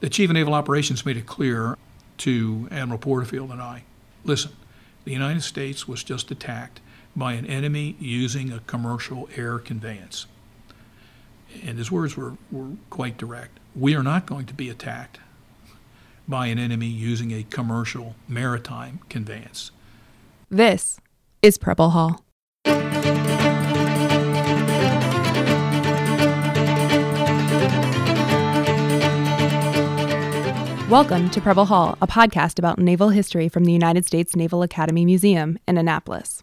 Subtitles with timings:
[0.00, 1.76] The Chief of Naval Operations made it clear
[2.18, 3.82] to Admiral Porterfield and I
[4.24, 4.52] listen,
[5.04, 6.80] the United States was just attacked
[7.16, 10.26] by an enemy using a commercial air conveyance.
[11.64, 13.58] And his words were, were quite direct.
[13.74, 15.18] We are not going to be attacked
[16.28, 19.70] by an enemy using a commercial maritime conveyance.
[20.50, 21.00] This
[21.40, 22.22] is Preble Hall.
[30.88, 35.04] Welcome to Preble Hall, a podcast about naval history from the United States Naval Academy
[35.04, 36.42] Museum in Annapolis.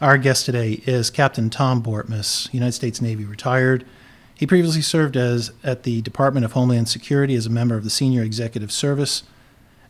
[0.00, 3.84] Our guest today is Captain Tom Bortmus, United States Navy retired.
[4.32, 7.90] He previously served as at the Department of Homeland Security as a member of the
[7.90, 9.24] Senior Executive Service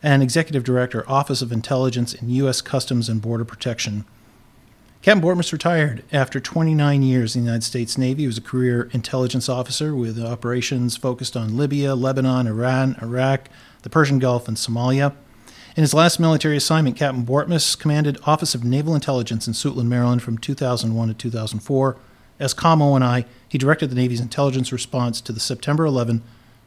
[0.01, 2.59] and Executive Director, Office of Intelligence in U.S.
[2.61, 4.05] Customs and Border Protection.
[5.03, 8.23] Captain Bortmus retired after 29 years in the United States Navy.
[8.23, 13.47] He was a career intelligence officer with operations focused on Libya, Lebanon, Iran, Iraq,
[13.81, 15.13] the Persian Gulf, and Somalia.
[15.75, 20.21] In his last military assignment, Captain Bortmus commanded Office of Naval Intelligence in Suitland, Maryland
[20.21, 21.97] from 2001 to 2004.
[22.39, 26.23] As COM ONI, he directed the Navy's intelligence response to the September 11,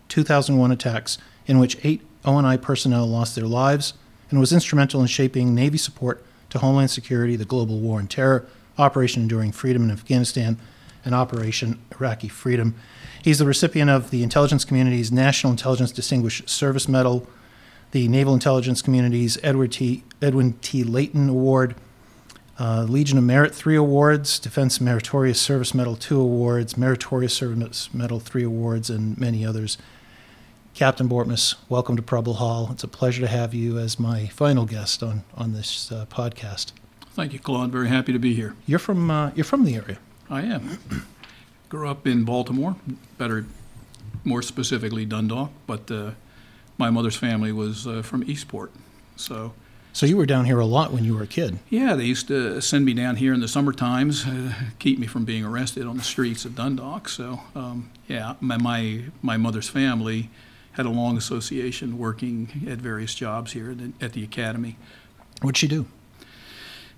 [0.08, 3.94] 2001 attacks, in which eight ONI personnel lost their lives,
[4.30, 8.46] and was instrumental in shaping Navy support to Homeland Security, the global war on terror,
[8.78, 10.58] Operation Enduring Freedom in Afghanistan,
[11.04, 12.74] and Operation Iraqi Freedom.
[13.24, 17.26] He's the recipient of the intelligence community's National Intelligence Distinguished Service Medal,
[17.92, 20.04] the Naval Intelligence Community's Edward T.
[20.20, 20.84] Edwin T.
[20.84, 21.74] Layton Award,
[22.60, 28.20] uh, Legion of Merit three awards, Defense Meritorious Service Medal two awards, Meritorious Service Medal
[28.20, 29.78] three awards, and many others.
[30.74, 32.68] Captain Bortmus, welcome to Preble Hall.
[32.72, 36.72] It's a pleasure to have you as my final guest on on this uh, podcast.
[37.12, 37.72] Thank you, Claude.
[37.72, 38.54] Very happy to be here.
[38.66, 39.96] You're from uh, you're from the area.
[40.28, 41.06] I am.
[41.74, 42.76] Grew up in Baltimore,
[43.18, 43.46] better,
[44.22, 46.12] more specifically Dundalk, but uh,
[46.78, 48.70] my mother's family was uh, from Eastport.
[49.16, 49.54] So,
[49.92, 51.58] So you were down here a lot when you were a kid.
[51.70, 55.08] yeah, they used to send me down here in the summer times, uh, keep me
[55.08, 57.08] from being arrested on the streets of Dundalk.
[57.08, 60.30] So, um, yeah, my, my my mother's family
[60.74, 64.76] had a long association working at various jobs here at the, at the academy.
[65.42, 65.86] What'd she do?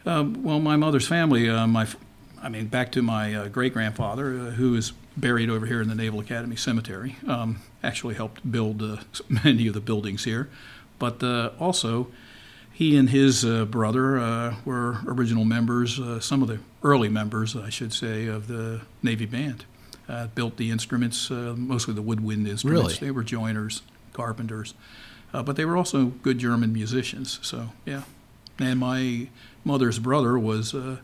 [0.04, 1.88] Um, well, my mother's family, uh, my,
[2.42, 5.88] I mean, back to my uh, great grandfather, uh, who is buried over here in
[5.88, 8.98] the Naval Academy Cemetery, um, actually helped build uh,
[9.44, 10.48] many of the buildings here.
[10.98, 12.08] But uh, also,
[12.72, 17.56] he and his uh, brother uh, were original members, uh, some of the early members,
[17.56, 19.64] I should say, of the Navy Band.
[20.08, 23.00] Uh, built the instruments, uh, mostly the woodwind instruments.
[23.00, 23.06] Really?
[23.08, 23.82] They were joiners,
[24.12, 24.75] carpenters,
[25.34, 27.41] uh, but they were also good German musicians.
[27.42, 28.02] So yeah,
[28.56, 29.26] and my
[29.64, 30.98] mother's brother was uh,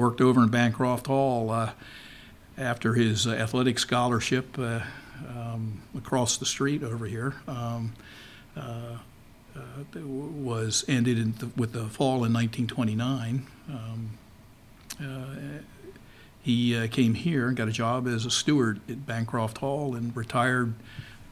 [0.00, 1.72] worked over in Bancroft Hall uh,
[2.56, 4.80] after his uh, athletic scholarship uh,
[5.28, 7.34] um, across the street over here.
[7.46, 7.92] Um,
[8.56, 8.96] uh,
[9.94, 13.46] was ended with the fall in 1929.
[13.68, 14.10] Um,
[16.40, 20.74] he came here and got a job as a steward at Bancroft Hall and retired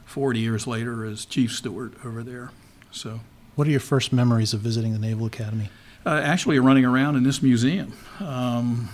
[0.05, 2.51] 40 years later as chief steward over there.
[2.91, 3.21] So,
[3.55, 5.69] What are your first memories of visiting the Naval Academy?
[6.09, 7.93] Uh, actually, running around in this museum.
[8.19, 8.89] Um,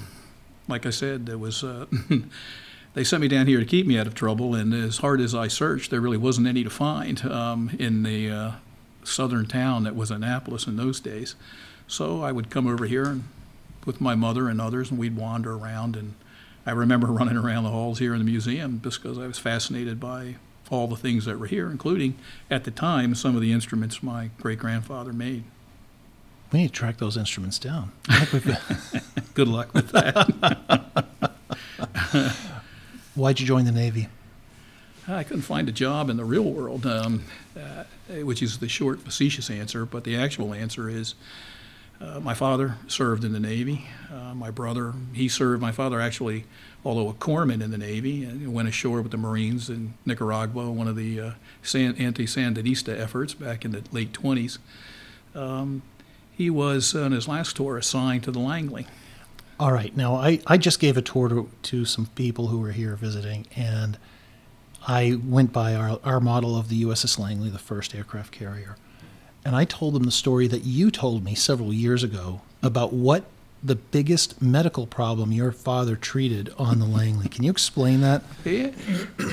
[0.68, 1.64] like I said, there was.
[1.64, 1.86] Uh,
[2.94, 5.34] they sent me down here to keep me out of trouble, and as hard as
[5.34, 8.52] I searched, there really wasn't any to find um, in the uh,
[9.06, 11.36] southern town that was Annapolis in those days.
[11.88, 13.24] So I would come over here and
[13.86, 15.96] with my mother and others, and we'd wander around.
[15.96, 16.16] And
[16.66, 20.02] I remember running around the halls here in the museum just because I was fascinated
[20.02, 20.36] by
[20.70, 22.18] all the things that were here, including
[22.52, 25.46] at the time some of the instruments my great grandfather made.
[26.56, 27.92] We need to track those instruments down.
[28.08, 31.04] I think we've got- Good luck with that.
[33.16, 34.08] Why'd you join the Navy?
[35.06, 37.26] I couldn't find a job in the real world, um,
[37.58, 37.84] uh,
[38.22, 39.86] which is the short, facetious answer.
[39.86, 41.16] But the actual answer is
[42.00, 43.88] uh, my father served in the Navy.
[44.10, 46.46] Uh, my brother, he served, my father actually,
[46.86, 50.88] although a corpsman in the Navy, and went ashore with the Marines in Nicaragua, one
[50.88, 51.32] of the uh,
[51.64, 54.58] San, anti Sandinista efforts back in the late 20s.
[55.36, 55.82] Um,
[56.36, 58.88] he was, uh, on his last tour, assigned to the Langley.
[59.60, 59.96] All right.
[59.96, 63.48] Now, I, I just gave a tour to, to some people who were here visiting,
[63.56, 63.98] and
[64.86, 68.76] I went by our, our model of the USS Langley, the first aircraft carrier.
[69.46, 73.24] And I told them the story that you told me several years ago about what
[73.66, 77.28] the biggest medical problem your father treated on the Langley.
[77.28, 78.24] Can you explain that?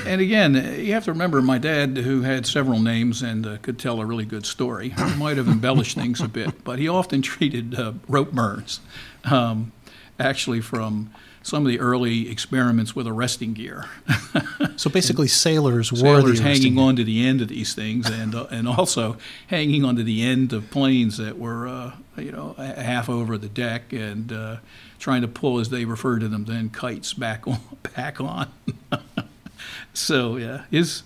[0.07, 3.79] And again, you have to remember my dad, who had several names and uh, could
[3.79, 7.79] tell a really good story, might have embellished things a bit, but he often treated
[7.79, 8.81] uh, rope burns,
[9.25, 9.73] um,
[10.19, 11.11] actually from
[11.43, 13.87] some of the early experiments with arresting gear.
[14.77, 18.47] So basically, sailors were sailors hanging on to the end of these things, and uh,
[18.51, 19.17] and also
[19.47, 23.93] hanging onto the end of planes that were uh, you know half over the deck
[23.93, 24.57] and uh,
[24.99, 27.61] trying to pull, as they referred to them then, kites back on
[27.95, 28.49] back on.
[29.95, 31.03] so yeah, his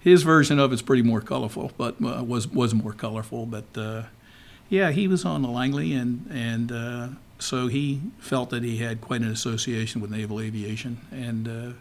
[0.00, 3.46] his version of it's pretty more colorful, but uh, was was more colorful.
[3.46, 4.02] But uh,
[4.68, 7.08] yeah, he was on the Langley, and and uh,
[7.44, 11.72] so he felt that he had quite an association with naval aviation, and uh,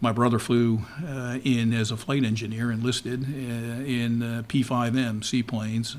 [0.00, 5.96] my brother flew uh, in as a flight engineer, enlisted uh, in uh, P-5M seaplanes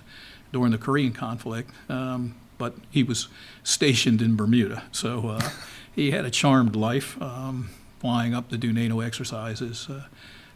[0.54, 1.70] during the Korean conflict.
[1.90, 3.28] Um, but he was
[3.64, 5.50] stationed in Bermuda, so uh,
[5.94, 7.70] he had a charmed life, um,
[8.00, 9.90] flying up to do NATO exercises.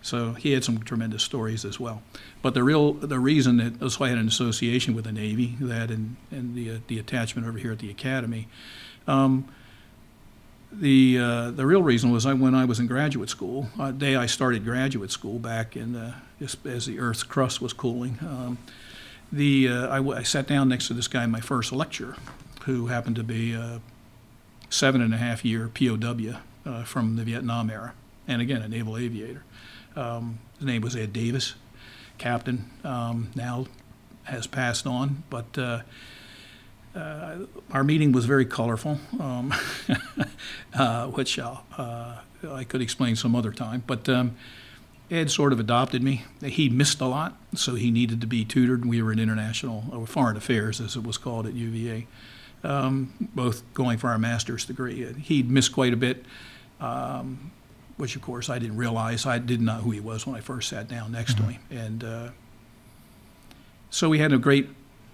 [0.02, 2.02] Uh, so he had some tremendous stories as well.
[2.42, 5.56] But the real the reason that that's why I had an association with the Navy,
[5.62, 8.48] that and, and the uh, the attachment over here at the academy.
[9.08, 9.48] Um,
[10.72, 14.16] the uh, the real reason was I when I was in graduate school, uh, day
[14.16, 18.18] I started graduate school back in uh, just as the Earth's crust was cooling.
[18.22, 18.58] Um,
[19.32, 22.16] the uh, I, w- I sat down next to this guy in my first lecture,
[22.66, 23.82] who happened to be a
[24.70, 27.94] seven and a half year POW uh, from the Vietnam era,
[28.28, 29.44] and again a naval aviator.
[29.96, 31.56] Um, his name was Ed Davis,
[32.18, 32.70] captain.
[32.84, 33.66] Um, now
[34.24, 35.58] has passed on, but.
[35.58, 35.82] Uh,
[36.94, 37.38] uh,
[37.72, 39.54] our meeting was very colorful, um,
[40.74, 42.18] uh, which uh, uh,
[42.50, 43.84] I could explain some other time.
[43.88, 44.36] But um,
[45.10, 46.24] Ed sort of adopted me.
[46.42, 48.86] He missed a lot, so he needed to be tutored.
[48.86, 52.08] We were in international or foreign affairs, as it was called at UVA,
[52.64, 55.14] um, both going for our master's degree.
[55.14, 56.26] He'd missed quite a bit,
[56.80, 57.52] um,
[57.98, 59.26] which of course I didn't realize.
[59.26, 62.04] I didn't know who he was when I first sat down next to him, and
[62.04, 62.30] uh,
[63.90, 64.70] so we had a great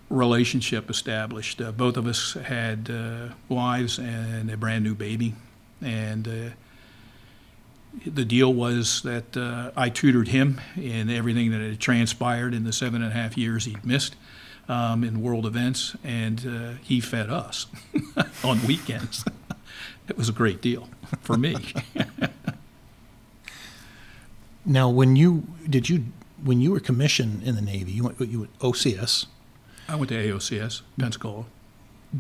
[0.10, 1.62] relationship established.
[1.62, 5.34] Uh, both of us had uh, wives and a brand new baby,
[5.82, 6.50] and uh,
[8.06, 12.74] the deal was that uh, I tutored him in everything that had transpired in the
[12.74, 14.16] seven and a half years he'd missed
[14.70, 17.68] um, in world events, and uh, he fed us
[18.44, 19.26] on weekends.
[20.10, 20.90] it was a great deal
[21.22, 21.56] for me.
[24.68, 26.06] Now, when you did you
[26.44, 29.26] when you were commissioned in the Navy, you went you went OCS.
[29.88, 31.46] I went to AOCS, Pensacola.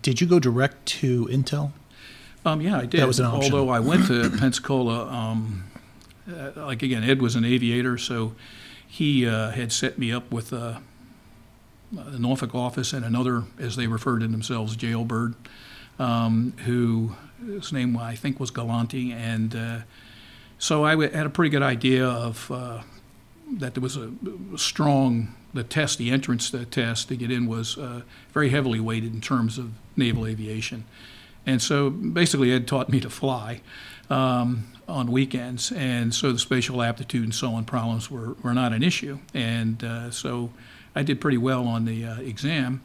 [0.02, 1.74] Did you go direct to Intel?
[2.46, 3.02] Um, yeah, I did.
[3.02, 3.54] That was an option.
[3.54, 5.66] Although I went to Pensacola, um,
[6.32, 8.34] uh, like again, Ed was an aviator, so
[8.88, 10.80] he uh, had set me up with uh,
[11.92, 15.36] the Norfolk office and another, as they referred to themselves, jailbird,
[16.00, 17.16] um, who
[17.46, 19.80] his name I think was Galante, and uh,
[20.60, 22.82] so I w- had a pretty good idea of uh,
[23.60, 24.12] that there was a
[24.56, 28.02] strong the test, the entrance uh, test to get in was uh,
[28.34, 30.86] very heavily weighted in terms of naval aviation.
[31.46, 33.62] And so basically, Ed taught me to fly
[34.10, 35.72] um, on weekends.
[35.72, 39.20] And so the spatial aptitude and so on problems were, were not an issue.
[39.34, 40.52] And uh, so
[40.96, 42.84] I did pretty well on the uh, exam.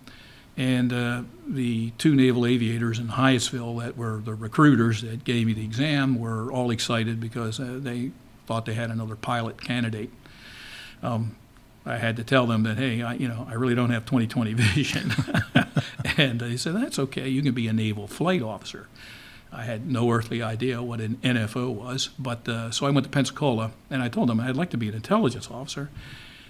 [0.56, 5.54] And uh, the two naval aviators in Hyattsville that were the recruiters that gave me
[5.54, 8.10] the exam were all excited because uh, they
[8.46, 10.10] thought they had another pilot candidate.
[11.02, 11.37] Um,
[11.84, 14.54] I had to tell them that, hey, I, you know, I really don't have 20/20
[14.75, 15.12] vision.
[16.19, 17.28] and they said, that's okay.
[17.28, 18.88] You can be a naval flight officer.
[19.50, 22.10] I had no earthly idea what an NFO was.
[22.19, 24.88] But uh, so I went to Pensacola and I told them I'd like to be
[24.88, 25.90] an intelligence officer.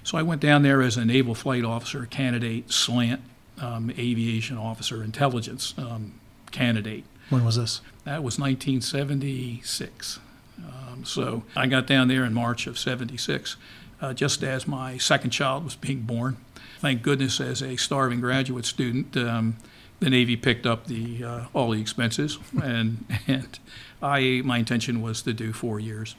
[0.05, 3.21] So I went down there as a naval flight officer candidate, slant
[3.63, 7.05] um, aviation officer intelligence um, candidate.
[7.31, 7.81] When was this?
[8.05, 10.19] That was 1976.
[10.59, 13.57] Um, so I got down there in March of 76,
[14.01, 16.37] uh, just as my second child was being born.
[16.81, 19.57] Thank goodness, as a starving graduate student, um,
[20.01, 23.59] the Navy picked up the uh, all the expenses, and and
[24.03, 26.17] I my intention was to do four years.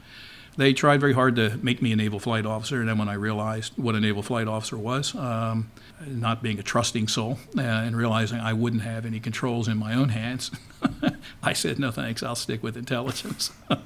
[0.55, 3.15] They tried very hard to make me a naval flight officer, and then when I
[3.15, 5.69] realized what a naval flight officer was, um,
[6.05, 9.93] not being a trusting soul, uh, and realizing I wouldn't have any controls in my
[9.93, 10.51] own hands,
[11.43, 13.51] I said, "No thanks, I'll stick with intelligence."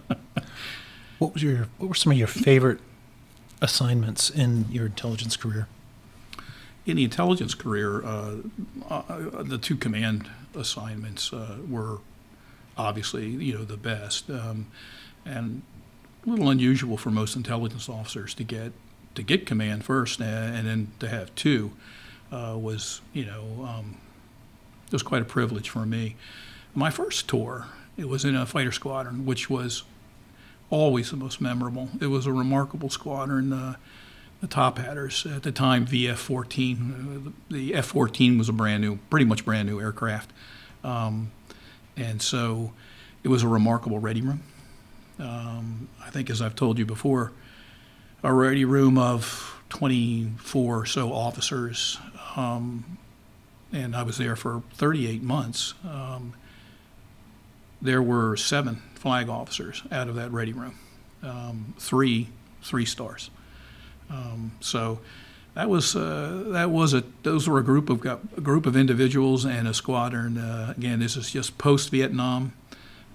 [1.20, 2.80] What was your what were some of your favorite
[3.60, 5.68] assignments in your intelligence career?
[6.88, 8.38] in the intelligence career, uh,
[8.90, 12.00] uh, the two command assignments uh, were
[12.78, 14.68] obviously, you know, the best, um,
[15.26, 15.62] and
[16.26, 18.72] a little unusual for most intelligence officers to get
[19.18, 21.72] to get command first, uh, and then to have two
[22.32, 23.98] uh, was, you know, um,
[24.86, 26.16] it was quite a privilege for me.
[26.74, 27.66] My first tour,
[27.98, 29.84] it was in a fighter squadron, which was
[30.70, 31.90] always the most memorable.
[32.00, 33.52] It was a remarkable squadron.
[33.52, 33.76] Uh,
[34.40, 37.28] the top hatters at the time VF-14.
[37.28, 40.32] Uh, the F-14 was a brand new, pretty much brand new aircraft,
[40.84, 41.32] um,
[41.96, 42.72] and so
[43.24, 44.44] it was a remarkable ready room.
[45.18, 47.32] Um, I think, as I've told you before,
[48.24, 51.98] a ready room of 24 or so officers,
[52.36, 52.98] um,
[53.72, 55.74] and I was there for 38 months.
[55.88, 56.34] Um,
[57.82, 60.80] there were seven flag officers out of that ready room,
[61.22, 62.30] um, three
[62.62, 63.30] three stars.
[64.10, 65.00] Um, so
[65.54, 69.46] that was uh, that was a those were a group of a group of individuals
[69.46, 70.38] and a squadron.
[70.38, 72.54] Uh, again, this is just post Vietnam,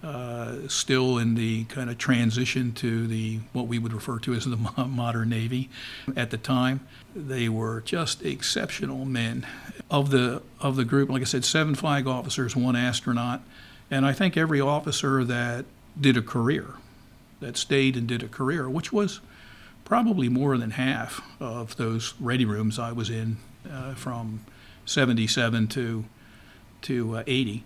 [0.02, 4.44] uh, still in the kind of transition to the what we would refer to as
[4.44, 4.56] the
[4.86, 5.70] modern Navy.
[6.16, 9.46] At the time, they were just exceptional men.
[9.90, 13.42] Of the of the group, like I said, seven flag officers, one astronaut,
[13.90, 15.66] and I think every officer that
[16.00, 16.74] did a career,
[17.40, 19.20] that stayed and did a career, which was
[19.84, 23.36] probably more than half of those ready rooms I was in
[23.70, 24.44] uh, from
[24.86, 26.04] 77 to
[26.82, 27.64] to uh, 80.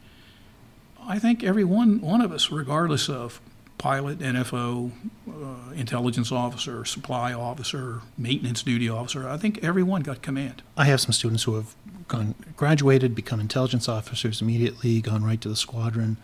[1.07, 3.41] I think every one, one of us, regardless of
[3.79, 4.91] pilot, NFO,
[5.29, 10.63] uh, intelligence officer, supply officer, maintenance duty officer, I think everyone got command.
[10.77, 11.77] I have some students who have
[12.09, 16.17] gone graduated, become intelligence officers immediately, gone right to the squadron.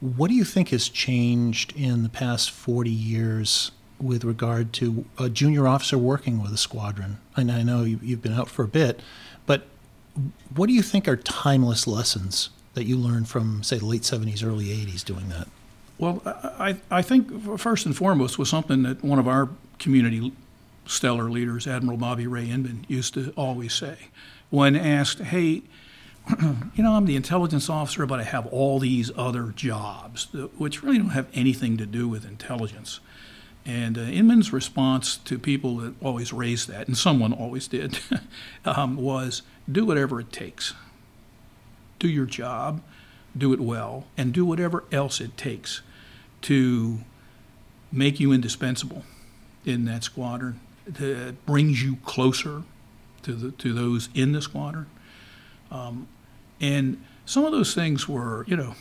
[0.00, 5.30] What do you think has changed in the past 40 years with regard to a
[5.30, 7.18] junior officer working with a squadron?
[7.34, 9.00] And I know you've been out for a bit,
[9.46, 9.66] but
[10.54, 14.46] what do you think are timeless lessons that you learned from, say, the late 70s,
[14.46, 15.48] early 80s doing that?
[15.98, 20.32] Well, I, I think first and foremost was something that one of our community
[20.84, 23.96] stellar leaders, Admiral Bobby Ray Inman, used to always say.
[24.50, 25.62] When asked, hey,
[26.74, 30.28] you know, I'm the intelligence officer, but I have all these other jobs,
[30.58, 33.00] which really don't have anything to do with intelligence.
[33.64, 37.98] And uh, Inman's response to people that always raised that, and someone always did,
[38.64, 40.74] um, was do whatever it takes.
[41.98, 42.82] Do your job,
[43.36, 45.82] do it well, and do whatever else it takes
[46.42, 46.98] to
[47.92, 49.04] make you indispensable
[49.64, 50.60] in that squadron.
[50.86, 52.62] That brings you closer
[53.22, 54.86] to the to those in the squadron.
[55.70, 56.06] Um,
[56.60, 58.74] and some of those things were, you know,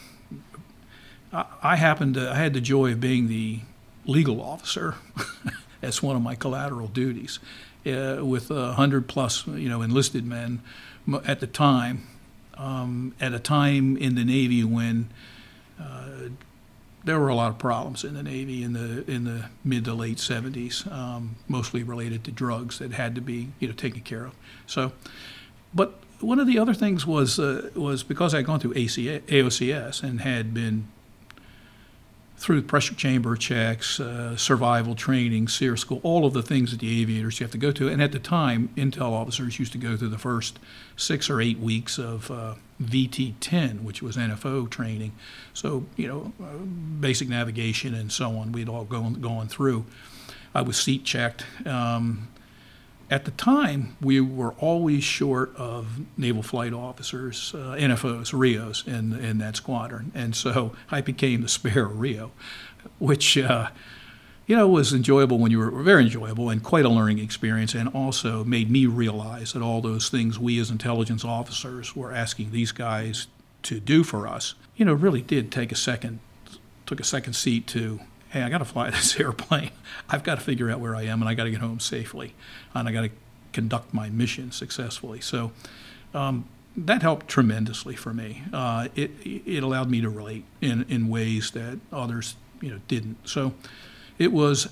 [1.33, 3.61] I, I happened to I had the joy of being the
[4.05, 4.95] legal officer.
[5.81, 7.39] That's one of my collateral duties.
[7.85, 10.61] Uh, with a hundred plus, you know, enlisted men
[11.25, 12.07] at the time,
[12.57, 15.09] um, at a time in the Navy when
[15.79, 16.29] uh,
[17.03, 19.93] there were a lot of problems in the Navy in the in the mid to
[19.93, 24.25] late 70s, um, mostly related to drugs that had to be you know taken care
[24.25, 24.35] of.
[24.65, 24.91] So,
[25.73, 29.21] but one of the other things was uh, was because I had gone through ACA,
[29.21, 30.87] AOCS and had been
[32.37, 37.01] through pressure chamber checks, uh, survival training, SERE school, all of the things that the
[37.01, 37.87] aviators you have to go to.
[37.87, 40.59] And at the time, intel officers used to go through the first
[40.97, 45.13] six or eight weeks of uh, VT10, which was NFO training.
[45.53, 46.57] So, you know, uh,
[46.99, 49.85] basic navigation and so on, we'd all go going through.
[50.53, 51.45] I was seat checked.
[51.65, 52.27] Um,
[53.09, 59.13] at the time, we were always short of naval flight officers, uh, NFOs, RIOs in,
[59.23, 60.11] in that squadron.
[60.15, 62.31] And so I became the spare RIO,
[62.97, 63.69] which, uh,
[64.47, 67.89] you know, was enjoyable when you were very enjoyable and quite a learning experience, and
[67.89, 72.71] also made me realize that all those things we as intelligence officers were asking these
[72.71, 73.27] guys
[73.63, 76.19] to do for us, you know, really did take a second,
[76.85, 77.99] took a second seat to
[78.35, 79.71] hey, I got to fly this airplane.
[80.09, 82.35] I've got to figure out where I am, and I got to get home safely,
[82.73, 83.09] and I got to
[83.53, 85.21] conduct my mission successfully.
[85.21, 85.53] So
[86.13, 88.43] um, that helped tremendously for me.
[88.51, 93.17] Uh, it it allowed me to relate in in ways that others you know didn't.
[93.27, 93.53] So
[94.19, 94.67] it was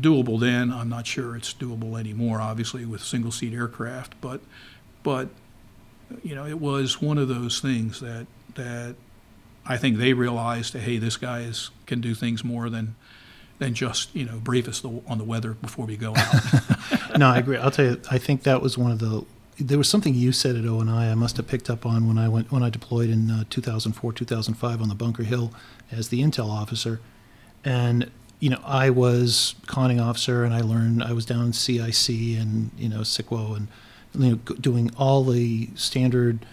[0.00, 0.72] doable then.
[0.72, 4.40] I'm not sure it's doable anymore, obviously with single seat aircraft, but
[5.04, 5.28] but
[6.24, 8.96] you know it was one of those things that that
[9.66, 12.96] I think they realized, hey, this guy is, can do things more than
[13.64, 17.16] than just you know brief us on the weather before we go out.
[17.18, 17.56] no, I agree.
[17.56, 19.24] I'll tell you, I think that was one of the.
[19.56, 22.18] There was something you said at ONI I I must have picked up on when
[22.18, 25.52] I went when I deployed in uh, 2004 2005 on the Bunker Hill
[25.90, 27.00] as the intel officer,
[27.64, 32.38] and you know I was conning officer and I learned I was down in CIC
[32.38, 33.68] and you know CICWO and
[34.14, 36.44] you know doing all the standard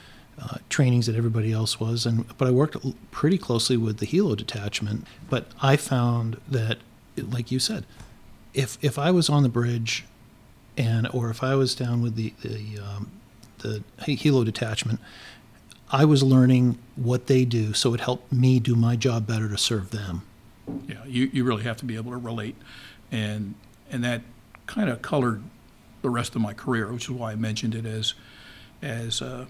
[0.42, 2.78] uh, trainings that everybody else was, and but I worked
[3.12, 5.06] pretty closely with the helo detachment.
[5.30, 6.80] But I found that,
[7.18, 7.86] like you said,
[8.54, 10.06] if if I was on the bridge,
[10.78, 13.12] and or if I was down with the the um,
[13.60, 15.00] the helo detachment,
[15.92, 19.58] I was learning what they do, so it helped me do my job better to
[19.58, 20.24] serve them.
[20.88, 22.56] Yeah, you, you really have to be able to relate,
[23.12, 23.56] and
[23.90, 24.22] and that
[24.68, 25.44] kind of colored
[26.02, 28.14] the rest of my career, which is why I mentioned it as
[28.82, 29.46] as uh,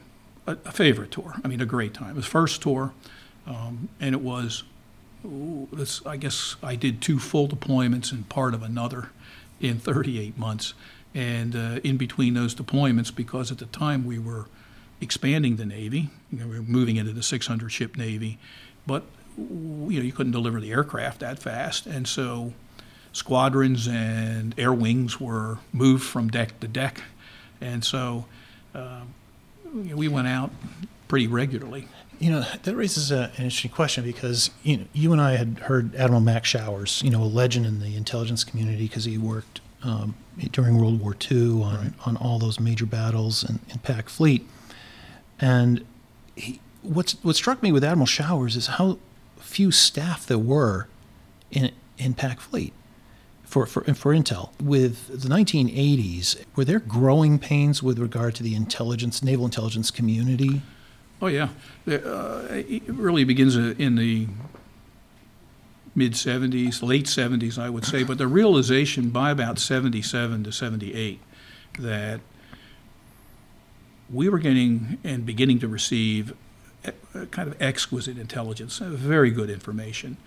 [0.48, 1.36] a, a, favorite tour.
[1.44, 2.12] I mean, a great time.
[2.12, 2.91] It was first tour,
[3.46, 4.63] um, and it was
[5.24, 9.10] this, I guess I did two full deployments and part of another
[9.60, 10.74] in 38 months.
[11.13, 14.48] And uh, in between those deployments, because at the time we were
[15.01, 18.38] expanding the Navy, you know, we were moving into the 600 ship Navy,
[18.88, 19.04] but
[19.38, 22.54] you know you couldn't deliver the aircraft that fast, and so
[23.13, 27.01] squadrons and air wings were moved from deck to deck,
[27.60, 28.25] and so
[28.75, 29.01] uh,
[29.74, 30.51] we went out
[31.08, 31.88] pretty regularly.
[32.22, 35.58] You know, that raises a, an interesting question because you know, you and I had
[35.66, 39.60] heard Admiral Mac Showers, you know, a legend in the intelligence community because he worked
[39.82, 40.13] um,
[40.51, 41.94] during World War II on, Right.
[42.06, 44.48] on all those major battles in, in Pac Fleet.
[45.40, 45.84] And
[46.36, 49.00] he, what's what struck me with Admiral Showers is how
[49.40, 50.88] few staff there were
[51.50, 52.74] in in Pac Fleet
[53.44, 54.51] for, for for intel.
[54.62, 60.62] With the 1980s, were there growing pains with regard to the intelligence, naval intelligence community?
[61.22, 61.50] Oh yeah,
[61.86, 64.28] The, uh, it really begins in the
[65.94, 68.04] mid '70s, late '70s, I would say.
[68.04, 71.20] But the realization by about '77 to '78
[71.80, 72.22] that
[74.12, 76.34] we were getting and beginning to receive
[77.30, 80.18] kind of exquisite intelligence, uh, very good information.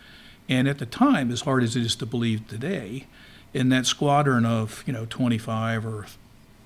[0.48, 3.06] And at the time, as hard as it is to believe today,
[3.52, 6.06] in that squadron of you know 25 or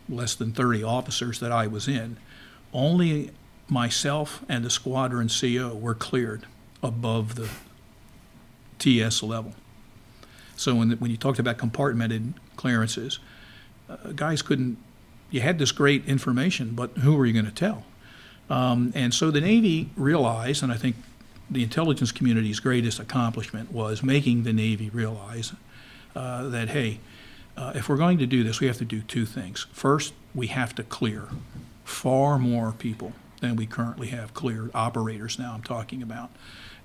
[0.09, 2.19] less than 30 officers that I was in,
[2.73, 3.31] only
[3.69, 6.47] myself and the squadron CO were cleared
[6.83, 7.49] above the
[8.79, 9.55] TS level.
[10.57, 13.19] So when, when you talked about compartmented clearances,
[13.89, 14.79] uh, guys couldn't,
[15.31, 17.85] you had this great information, but who were you going to tell?
[18.51, 20.97] Um, and so the Navy realized, and I think
[21.51, 25.53] the intelligence community's greatest accomplishment was making the Navy realize
[26.17, 27.01] uh, that, hey,
[27.57, 29.67] uh, if we're going to do this, we have to do two things.
[29.73, 31.29] First, we have to clear
[31.85, 36.31] far more people than we currently have cleared, operators now I'm talking about.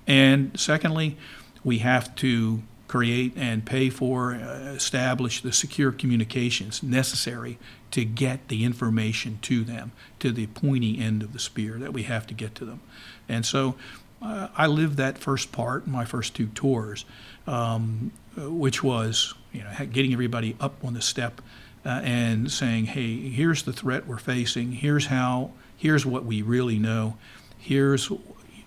[0.06, 1.16] And secondly,
[1.62, 7.58] we have to create and pay for, uh, establish the secure communications necessary
[7.90, 12.02] to get the information to them, to the pointy end of the spear that we
[12.04, 12.80] have to get to them.
[13.28, 13.74] And so
[14.22, 17.04] uh, I lived that first part, my first two tours,
[17.46, 21.40] um, uh, which was you know getting everybody up on the step
[21.84, 24.72] uh, and saying, "Hey, here's the threat we're facing.
[24.72, 25.52] Here's how.
[25.84, 27.18] Here's what we really know.
[27.58, 28.10] Here's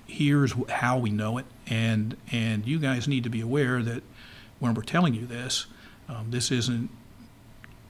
[0.05, 1.47] here's how we know it.
[1.65, 4.03] And and you guys need to be aware that
[4.59, 5.65] when we're telling you this,
[6.07, 6.91] um, this isn't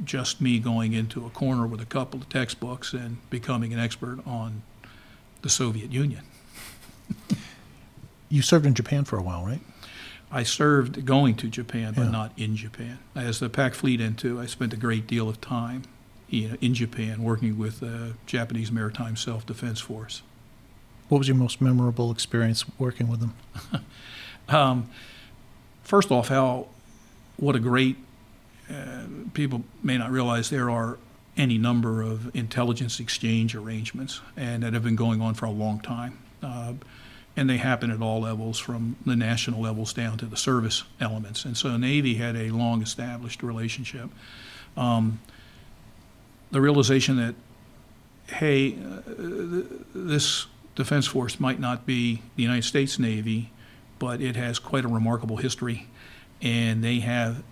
[0.02, 4.20] just me going into a corner with a couple of textbooks and becoming an expert
[4.26, 4.62] on
[5.42, 6.24] the Soviet Union.
[8.30, 9.60] You served in Japan for a while, right?
[10.32, 12.12] I served going to Japan, but Yeah.
[12.12, 13.00] not in Japan.
[13.14, 15.84] As the PAC fleet into, I spent a great deal of time
[16.30, 20.22] you know, in Japan working with the Japanese Maritime Self Defense Force.
[21.10, 23.34] What was your most memorable experience working with them?
[24.50, 24.90] Um,
[25.84, 26.68] first off, how
[27.36, 27.98] what a great
[28.70, 30.98] uh, people may not realize there are
[31.38, 35.80] any number of intelligence exchange arrangements and that have been going on for a long
[35.80, 36.18] time.
[36.42, 36.74] Uh,
[37.36, 41.46] and they happen at all levels, from the national levels down to the service elements.
[41.46, 44.10] And so Navy had a long established relationship.
[44.76, 45.20] Um,
[46.52, 47.36] the realization that,
[48.28, 49.02] hey, uh,
[49.94, 53.52] this defense force might not be the United States Navy,
[54.00, 55.88] but it has quite a remarkable history,
[56.42, 57.44] and they have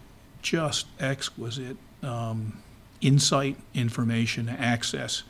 [0.42, 2.62] just exquisite um,
[3.02, 5.24] insight, information, access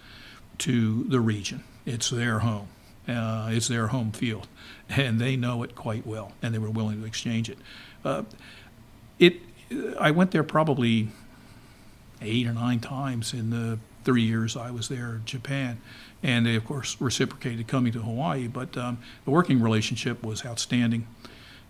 [0.57, 1.63] to the region.
[1.85, 2.67] It's their home.
[3.07, 4.47] Uh, it's their home field,
[4.89, 7.57] and they know it quite well, and they were willing to exchange it.
[8.03, 8.23] Uh,
[9.19, 9.37] it.
[9.99, 11.09] I went there probably
[12.25, 15.79] eight or nine times in the three years I was there in Japan.
[16.23, 21.07] And they, of course, reciprocated coming to Hawaii, but um, the working relationship was outstanding.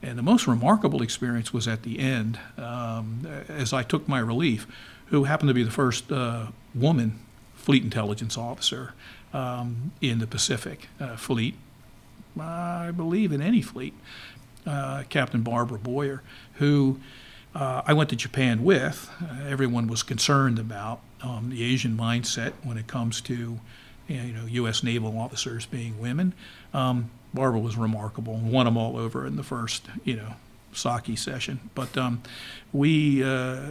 [0.01, 4.67] And the most remarkable experience was at the end, um, as I took my relief,
[5.07, 7.19] who happened to be the first uh, woman
[7.55, 8.93] fleet intelligence officer
[9.33, 11.55] um, in the Pacific uh, Fleet,
[12.39, 13.93] I believe in any fleet,
[14.65, 16.21] uh, Captain Barbara Boyer,
[16.55, 16.99] who
[17.55, 19.09] uh, I went to Japan with.
[19.21, 23.59] Uh, everyone was concerned about um, the Asian mindset when it comes to
[24.07, 24.83] you know U.S.
[24.83, 26.33] naval officers being women.
[26.73, 30.33] Um, Barbara was remarkable and won them all over in the first you know
[30.73, 31.69] sake session.
[31.73, 32.21] But um,
[32.73, 33.61] we, uh,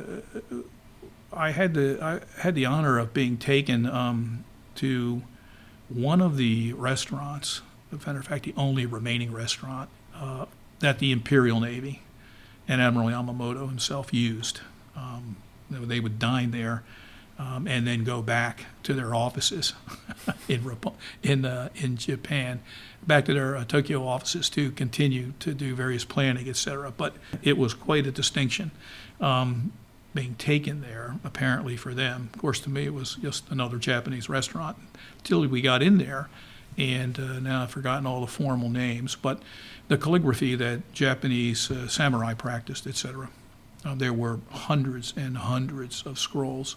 [1.32, 4.44] I had the I had the honor of being taken um,
[4.76, 5.22] to
[5.90, 7.60] one of the restaurants.
[7.92, 10.46] As a matter of fact, the only remaining restaurant uh,
[10.80, 12.00] that the Imperial Navy
[12.68, 14.60] and Admiral Yamamoto himself used.
[14.96, 15.36] Um,
[15.70, 16.82] they would- dine there
[17.38, 19.74] um, and then go back to their offices
[20.48, 20.62] in
[21.22, 22.60] in uh, in Japan,
[23.06, 26.90] back to their uh, Tokyo offices to continue to do various planning, et cetera.
[26.90, 28.70] But it was quite a distinction
[29.20, 29.72] um,
[30.14, 32.30] being taken there, apparently for them.
[32.32, 34.76] Of course, to me, it was just another Japanese restaurant
[35.18, 36.28] until we got in there,
[36.78, 39.42] and uh, now I've forgotten all the formal names, but
[39.88, 43.28] the calligraphy that Japanese uh, samurai practiced, etc.
[43.84, 46.76] Uh, there were hundreds and hundreds of scrolls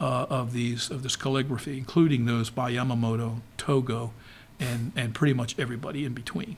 [0.00, 4.12] uh, of these of this calligraphy, including those by Yamamoto, Togo,
[4.58, 6.56] and and pretty much everybody in between.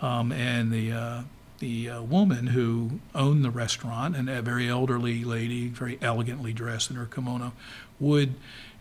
[0.00, 1.22] Um, and the uh,
[1.60, 6.90] the uh, woman who owned the restaurant, and a very elderly lady, very elegantly dressed
[6.90, 7.52] in her kimono,
[8.00, 8.34] would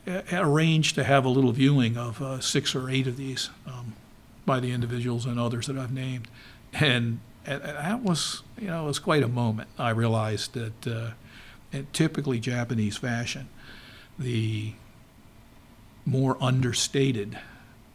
[0.07, 3.93] uh, arrange to have a little viewing of six or eight of these um,
[4.47, 6.27] by the individuals and others that I've named,
[6.73, 9.69] and, and that was you know it was quite a moment.
[9.77, 11.11] I realized that uh,
[11.71, 13.49] in typically Japanese fashion,
[14.17, 14.73] the
[16.05, 17.37] more understated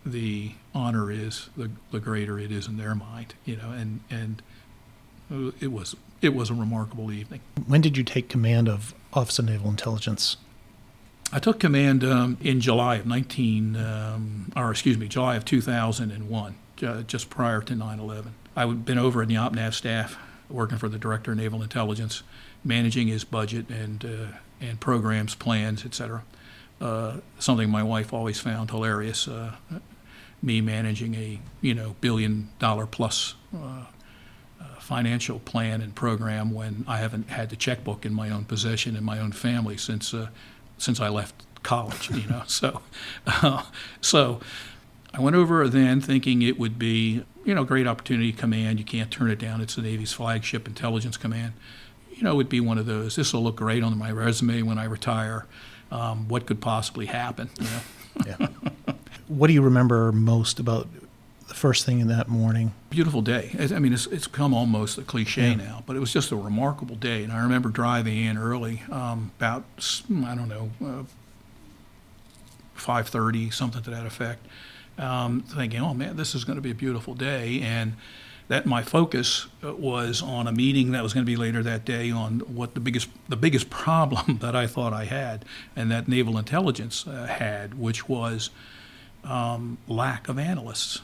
[0.04, 4.42] the honor is, the, the greater it is in their mind, you know, and, and
[5.60, 7.40] it was, it was a remarkable evening.
[7.66, 10.36] When did you take command of Office of Naval Intelligence?
[11.32, 16.54] I took command um, in July of 19, um, or excuse me, July of 2001,
[16.76, 18.34] ju- just prior to 9 11.
[18.54, 20.18] I'd been over in the OPNAV staff,
[20.50, 22.22] working for the Director of Naval Intelligence,
[22.62, 26.22] managing his budget and, uh, and programs, plans, etc.
[26.82, 29.26] Uh, something my wife always found hilarious.
[29.26, 29.54] Uh,
[30.42, 33.84] me managing a you know billion dollar plus uh,
[34.60, 38.96] uh, financial plan and program when I haven't had the checkbook in my own possession
[38.96, 40.28] in my own family since uh,
[40.82, 42.10] since I left college.
[42.10, 42.80] You know, so
[43.26, 43.64] uh,
[44.00, 44.40] so
[45.14, 48.78] I went over then thinking it would be you know great opportunity command.
[48.78, 49.60] You can't turn it down.
[49.60, 51.54] It's the Navy's flagship intelligence command.
[52.10, 53.16] You know, it would be one of those.
[53.16, 55.46] This will look great on my resume when I retire.
[55.90, 57.50] Um, what could possibly happen?
[57.58, 57.80] You know.
[58.26, 58.94] Yeah.
[59.28, 60.88] what do you remember most about
[61.52, 62.72] the first thing in that morning?
[62.88, 63.54] beautiful day.
[63.58, 65.54] I mean, it's, it's become almost a cliche Yeah.
[65.54, 67.22] now, but it was just a remarkable day.
[67.24, 69.64] And I remember driving in early, um, about
[70.24, 71.02] I don't know, uh,
[72.74, 74.46] five thirty, something to that effect,
[74.98, 77.94] um, thinking, "Oh man, this is going to be a beautiful day." And
[78.48, 81.84] that my focus uh, was on a meeting that was going to be later that
[81.84, 85.44] day on what the biggest the biggest problem that I thought I had
[85.76, 88.50] and that naval intelligence uh, had, which was
[89.24, 91.00] um, lack of analysts.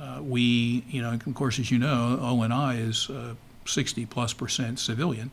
[0.00, 3.34] Uh, we, you know, of course, as you know, ONI is uh,
[3.64, 5.30] 60 plus percent civilian,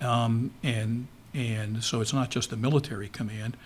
[0.00, 3.56] um, and and so it's not just a military command.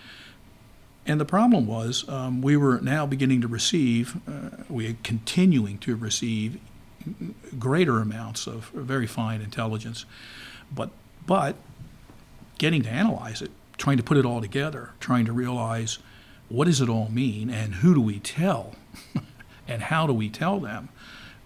[1.06, 5.78] And the problem was um, we were now beginning to receive, uh, we are continuing
[5.78, 6.60] to receive
[7.58, 10.04] greater amounts of very fine intelligence,
[10.74, 10.90] but
[11.26, 11.56] but
[12.58, 15.98] getting to analyze it, trying to put it all together, trying to realize
[16.48, 18.74] what does it all mean and who do we tell
[19.68, 20.88] and how do we tell them?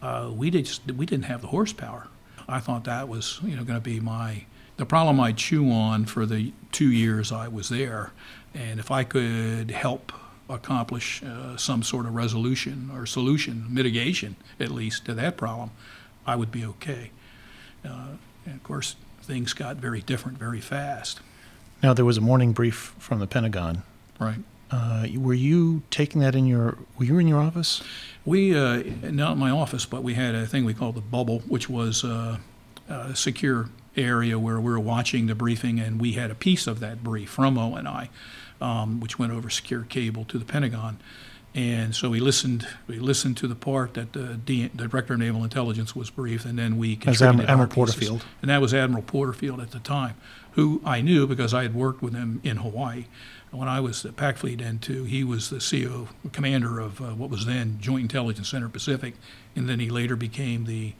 [0.02, 2.08] Uh, we just we didn't have the horsepower.
[2.48, 4.44] I thought that was you know going to be my
[4.76, 8.12] the problem I'd chew on for the two years I was there,
[8.54, 10.12] and if I could help
[10.48, 15.70] accomplish uh, some sort of resolution or solution, mitigation at least to that problem,
[16.26, 17.10] I would be okay.
[17.84, 21.20] Uh, and of course, things got very different very fast.
[21.82, 23.82] Now, there was a morning brief from the Pentagon.
[24.18, 24.38] Right.
[24.70, 26.78] Uh, were you taking that in your?
[26.98, 27.82] Were you in your office?
[28.24, 31.40] We, uh, not in my office, but we had a thing we called the bubble,
[31.46, 32.38] which was uh,
[32.88, 36.80] a secure area where we were watching the briefing, and we had a piece of
[36.80, 38.10] that brief from O ONI,
[38.60, 40.98] um, which went over secure cable to the Pentagon.
[41.54, 42.66] And so we listened.
[42.88, 46.44] We listened to the part that the, D, the director of naval intelligence was briefed,
[46.44, 47.68] and then we As Admiral- Admiral.
[47.70, 48.24] Porterfield.
[48.42, 50.16] And that was Admiral Porterfield at the time,
[50.52, 53.04] who I knew because I had worked with him in Hawaii.
[53.50, 57.30] When I was at Pac Fleet N2, he was the CO, commander of uh, what
[57.30, 59.14] was then Joint Intelligence Center Pacific,
[59.54, 60.92] and then he later became the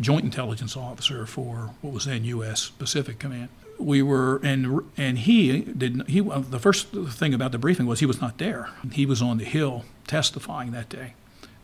[0.00, 2.70] Joint Intelligence Officer for what was then U.S.
[2.70, 3.48] Pacific Command.
[3.78, 6.06] We were, and and he did.
[6.08, 8.68] He the first thing about the briefing was he was not there.
[8.92, 11.14] He was on the Hill testifying that day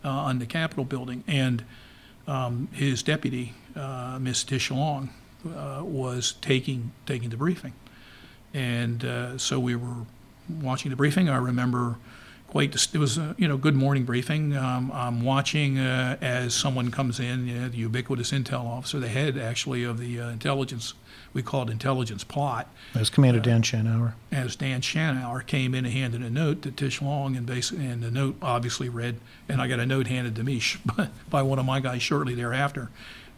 [0.05, 1.65] uh, on the Capitol building, and
[2.27, 5.11] um, his deputy, uh, Miss Tish Long,
[5.47, 7.73] uh, was taking taking the briefing,
[8.55, 10.07] and uh, so we were
[10.49, 11.29] watching the briefing.
[11.29, 11.97] I remember
[12.49, 12.75] quite.
[12.95, 14.57] It was a you know good morning briefing.
[14.57, 19.09] Um, I'm watching uh, as someone comes in, you know, the ubiquitous intel officer, the
[19.09, 20.95] head actually of the uh, intelligence.
[21.35, 24.15] We called intelligence plot As Commander Dan Shanower.
[24.33, 28.03] as Dan Shanower came in and handed a note to Tish Long, and basically, and
[28.03, 30.79] the note obviously read, and I got a note handed to me sh-
[31.31, 32.89] by one of my guys shortly thereafter,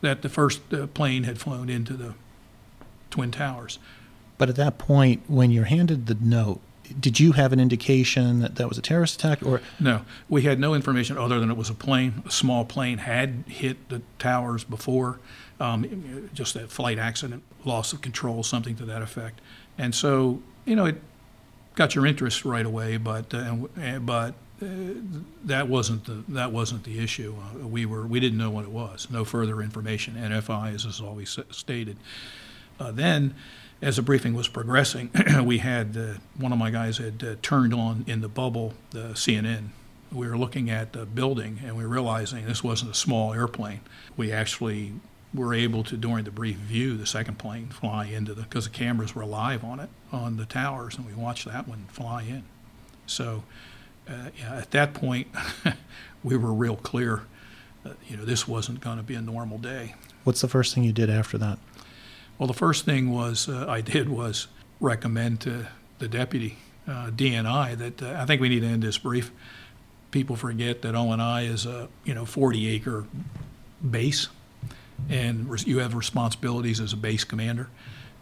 [0.03, 2.14] that the first uh, plane had flown into the
[3.11, 3.81] Twin Towers.
[4.38, 6.61] But at that point, when you're handed the note,
[6.98, 10.59] did you have an indication that that was a terrorist attack, or No, we had
[10.59, 14.64] no information other than it was a plane, a small plane had hit the towers
[14.64, 15.20] before,
[15.61, 19.40] um, just a flight accident, loss of control, something to that effect.
[19.79, 21.00] And so, you know, it
[21.74, 23.57] got your interest right away, but, uh,
[24.00, 24.66] but uh,
[25.44, 27.35] that wasn't the, that wasn't the issue.
[27.38, 31.00] Uh, We were, we didn't know what it was, no further information, NFI, as is
[31.00, 31.96] always stated.
[32.79, 33.35] Uh, Then,
[33.83, 35.11] as the briefing was progressing,
[35.43, 39.11] we had, uh, one of my guys had uh, turned on in the bubble, the
[39.14, 39.69] CNN.
[40.12, 43.81] We were looking at the building and we were realizing this wasn't a small airplane.
[44.16, 44.93] We actually
[45.33, 48.71] were able to, during the brief view, the second plane fly into the, because the
[48.71, 52.43] cameras were live on it, on the towers, and we watched that one fly in.
[53.07, 53.45] So,
[54.09, 55.29] uh, yeah, at that point,
[56.25, 57.23] we were real clear,
[57.85, 59.95] that, you know, this wasn't going to be a normal day.
[60.25, 61.59] what's the first thing you did after that?
[62.40, 64.46] Well, the first thing was uh, I did was
[64.81, 65.66] recommend to
[65.98, 66.57] the deputy
[66.88, 69.31] uh, DNI that uh, I think we need to end this brief.
[70.11, 73.05] People forget that O and I is a you know 40 acre
[73.90, 74.29] base,
[75.11, 77.68] and res- you have responsibilities as a base commander.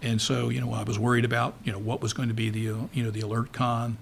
[0.02, 2.50] And so you know I was worried about you know what was going to be
[2.50, 3.98] the uh, you know the alert con,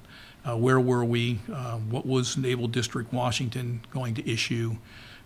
[0.49, 4.77] uh, where were we, uh, what was Naval District Washington going to issue,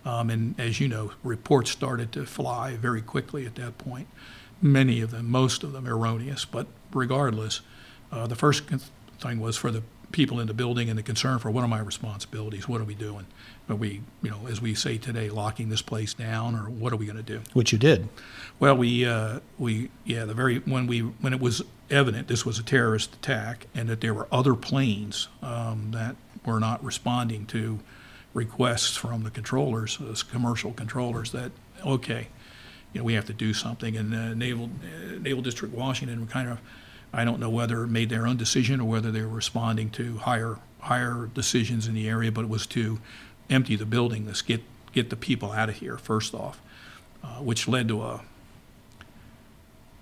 [0.05, 4.09] um, and as you know, reports started to fly very quickly at that point
[4.62, 7.61] many of them, most of them erroneous, but regardless,
[8.12, 8.64] uh, the first
[9.20, 11.79] thing was for the people in the building and the concern for what are my
[11.79, 12.68] responsibilities?
[12.68, 13.27] What are we doing?
[13.68, 16.96] Are we, you know, as we say today, locking this place down, or what are
[16.96, 17.42] we going to do?
[17.53, 18.09] Which you did.
[18.59, 22.59] Well, we, uh, we, yeah, the very when we when it was evident this was
[22.59, 27.81] a terrorist attack and that there were other planes um, that were not responding to
[28.35, 31.53] requests from the controllers, those commercial controllers, that
[31.85, 32.29] okay,
[32.92, 33.96] you know, we have to do something.
[33.96, 36.59] And uh, Naval uh, Naval District Washington kind of,
[37.12, 40.59] I don't know whether made their own decision or whether they were responding to higher
[40.81, 42.98] higher decisions in the area, but it was to
[43.48, 46.61] empty the building, get get the people out of here first off,
[47.22, 48.22] uh, which led to a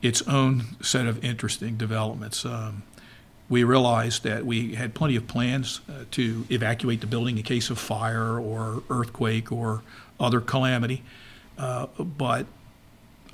[0.01, 2.45] its own set of interesting developments.
[2.45, 2.85] Um,
[3.49, 7.71] we realized that we had plenty of plans uh, to evacuate the building in case
[7.71, 9.83] of fire or earthquake or
[10.21, 11.03] other calamity,
[11.57, 12.47] uh, but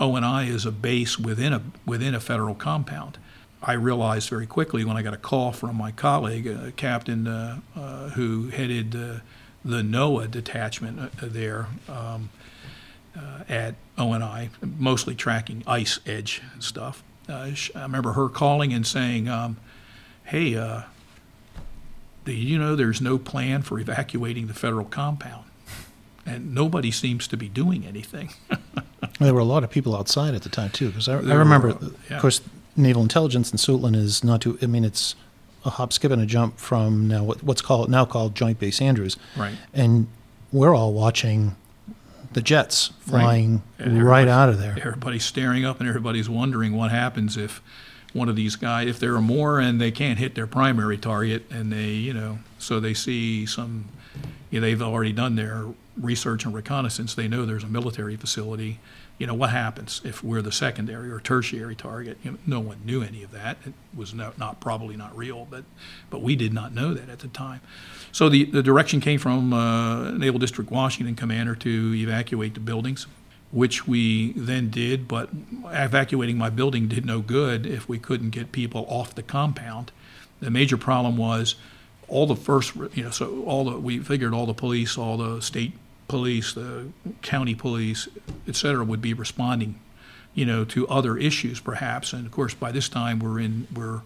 [0.01, 3.19] O&I is a base within a within a federal compound.
[3.63, 7.61] I realized very quickly when I got a call from my colleague, a captain uh,
[7.75, 9.21] uh, who headed uh,
[9.65, 12.29] the NOAA detachment uh, there um,
[13.17, 17.03] uh, at O&I, mostly tracking ice edge stuff.
[17.29, 19.57] Uh, I remember her calling and saying, um,
[20.25, 20.83] "Hey, uh,
[22.27, 25.45] do you know there's no plan for evacuating the federal compound?"
[26.27, 28.31] And nobody seems to be doing anything.
[29.21, 31.75] There were a lot of people outside at the time too, because I, I remember,
[31.75, 32.17] were, yeah.
[32.17, 32.41] of course,
[32.77, 34.59] naval intelligence in Suitland is not too.
[34.61, 35.15] I mean, it's
[35.65, 38.81] a hop, skip, and a jump from now what, what's called now called Joint Base
[38.81, 39.55] Andrews, right.
[39.73, 40.09] and
[40.53, 41.57] we're all watching
[42.33, 44.77] the jets flying And right out of there.
[44.79, 47.63] Everybody's staring up and everybody's wondering what happens if
[48.13, 51.45] one of these guys, if there are more and they can't hit their primary target
[51.51, 53.87] and they, you know, so they see some,
[54.51, 57.15] you know, they've already done their research and reconnaissance.
[57.15, 58.79] They know there's a military facility.
[59.17, 62.19] You know, what happens if we're the secondary or tertiary target?
[62.25, 63.59] You know, no one knew any of that.
[63.65, 65.65] It was not, not probably not real, but,
[66.11, 67.61] but we did not know that at the time.
[68.11, 73.07] So the, the direction came from uh, Naval District Washington commander to evacuate the buildings
[73.55, 75.29] which we then did, but
[75.67, 79.93] evacuating my building did no good if we couldn't get people off the compound.
[80.41, 81.55] The major problem was
[82.09, 85.41] all the first, you know, so all the, we figured all the police, all the
[85.41, 85.73] state
[86.09, 86.89] police, the
[87.23, 88.09] county police,
[88.47, 89.81] et cetera, would be responding,
[90.35, 92.13] you know, to other issues perhaps.
[92.13, 94.03] And of course, by this time, we're in, we're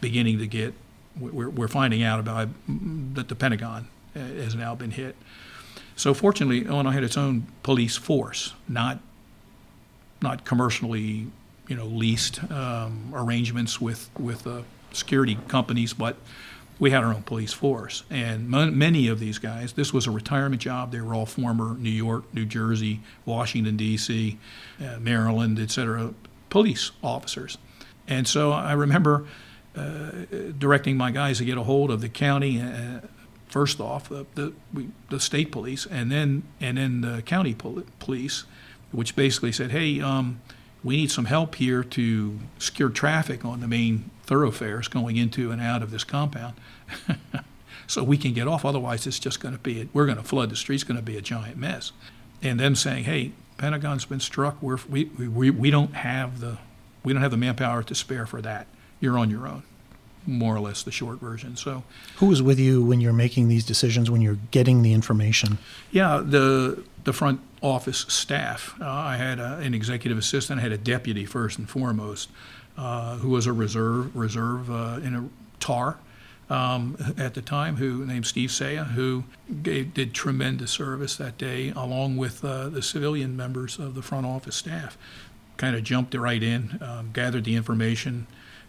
[0.00, 0.74] beginning to get,
[1.18, 2.48] we're, we're finding out about
[3.14, 5.16] that the Pentagon has now been hit.
[5.96, 8.98] So fortunately, ONI had its own police force, not
[10.22, 11.26] not commercially,
[11.68, 14.62] you know, leased um, arrangements with with uh,
[14.92, 16.16] security companies, but
[16.78, 18.02] we had our own police force.
[18.10, 20.92] And mon- many of these guys, this was a retirement job.
[20.92, 24.38] They were all former New York, New Jersey, Washington D.C.,
[24.80, 26.12] uh, Maryland, et cetera,
[26.50, 27.58] police officers.
[28.08, 29.26] And so I remember
[29.76, 30.10] uh,
[30.58, 32.60] directing my guys to get a hold of the county.
[32.60, 33.00] Uh,
[33.46, 37.84] first off, the, the, we, the state police, and then and then the county pol-
[37.98, 38.44] police,
[38.90, 40.40] which basically said, "Hey, um,
[40.84, 45.60] we need some help here to secure traffic on the main thoroughfares going into and
[45.60, 46.54] out of this compound,
[47.86, 48.64] so we can get off.
[48.64, 50.84] Otherwise, it's just going to be we're going to flood the streets.
[50.84, 51.92] Going to be a giant mess."
[52.42, 54.60] And them saying, "Hey, Pentagon's been struck.
[54.62, 56.58] We're, we we we don't have the
[57.04, 58.66] we don't have the manpower to spare for that.
[59.00, 59.62] You're on your own."
[60.24, 61.56] more or less the short version.
[61.56, 61.82] So,
[62.18, 65.58] Who was with you when you're making these decisions, when you're getting the information?
[65.90, 68.74] yeah, the the front office staff.
[68.80, 70.60] Uh, I had a, an executive assistant.
[70.60, 72.28] I had a deputy first and foremost,
[72.76, 75.28] uh, who was a reserve reserve uh, in a
[75.60, 75.98] tar
[76.50, 79.24] um, at the time, who named Steve Saya, who
[79.62, 84.26] gave, did tremendous service that day, along with uh, the civilian members of the front
[84.26, 84.98] office staff.
[85.56, 88.26] Kind of jumped right in, um, gathered the information.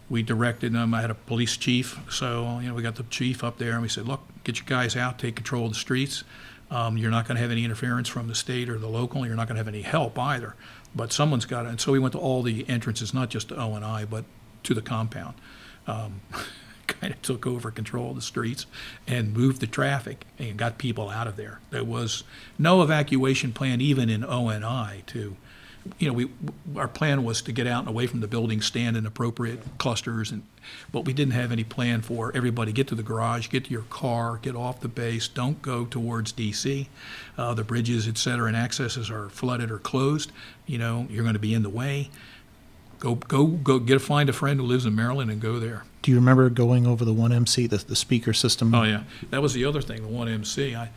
[0.09, 0.93] We directed them.
[0.93, 3.81] I had a police chief, so you know we got the chief up there, and
[3.81, 6.23] we said, "Look, get your guys out, take control of the streets.
[6.73, 9.27] Um, you're not going to have any interference from the state or the local.
[9.27, 10.55] You're not going to have any help either.
[10.95, 11.69] But someone's got it.
[11.69, 14.25] And so we went to all the entrances, not just to ONI, but
[14.63, 15.35] to the compound.
[15.85, 16.21] Um,
[16.87, 18.65] kind of took over control of the streets
[19.07, 21.59] and moved the traffic and got people out of there.
[21.69, 22.23] There was
[22.57, 25.37] no evacuation plan even in ONI to
[25.99, 26.29] you know, we
[26.77, 30.31] our plan was to get out and away from the building, stand in appropriate clusters,
[30.31, 30.43] and
[30.91, 33.83] but we didn't have any plan for everybody get to the garage, get to your
[33.83, 36.87] car, get off the base, don't go towards D.C.
[37.37, 40.31] Uh, the bridges, et cetera, and accesses are flooded or closed.
[40.65, 42.09] You know, you're going to be in the way.
[42.99, 43.79] Go, go, go!
[43.79, 45.83] Get a find a friend who lives in Maryland and go there.
[46.01, 48.73] Do you remember going over the 1MC, the, the speaker system?
[48.73, 50.01] Oh yeah, that was the other thing.
[50.01, 50.73] The one MC.
[50.75, 50.89] I,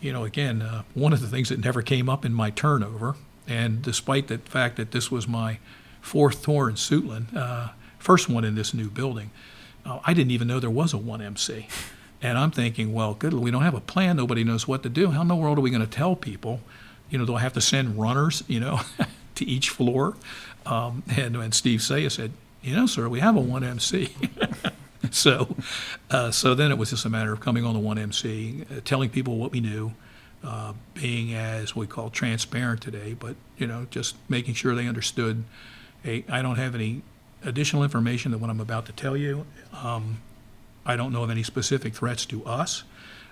[0.00, 3.16] you know, again, uh, one of the things that never came up in my turnover,
[3.46, 5.58] and despite the fact that this was my
[6.00, 9.30] fourth tour in Suitland, uh, first one in this new building,
[9.84, 11.68] uh, I didn't even know there was a one MC.
[12.22, 14.16] And I'm thinking, well, good, we don't have a plan.
[14.16, 15.10] Nobody knows what to do.
[15.10, 16.60] How in the world are we going to tell people?
[17.10, 18.42] You know, do I have to send runners?
[18.48, 18.80] You know,
[19.34, 20.16] to each floor?
[20.64, 24.14] Um, and when Steve Saya said, you know, sir, we have a one MC.
[25.10, 25.54] so,
[26.10, 28.80] uh, so then it was just a matter of coming on the one MC, uh,
[28.84, 29.92] telling people what we knew,
[30.44, 35.44] uh, being as we call transparent today, but you know, just making sure they understood.
[36.02, 37.02] Hey, I don't have any
[37.42, 39.46] additional information than what I'm about to tell you.
[39.72, 40.20] Um,
[40.84, 42.84] I don't know of any specific threats to us,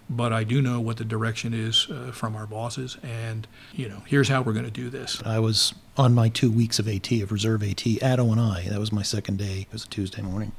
[0.08, 4.02] but I do know what the direction is uh, from our bosses, and you know,
[4.06, 5.22] here's how we're going to do this.
[5.24, 8.68] I was on my two weeks of AT, of reserve AT, at ONI.
[8.68, 9.62] That was my second day.
[9.62, 10.52] It was a Tuesday morning.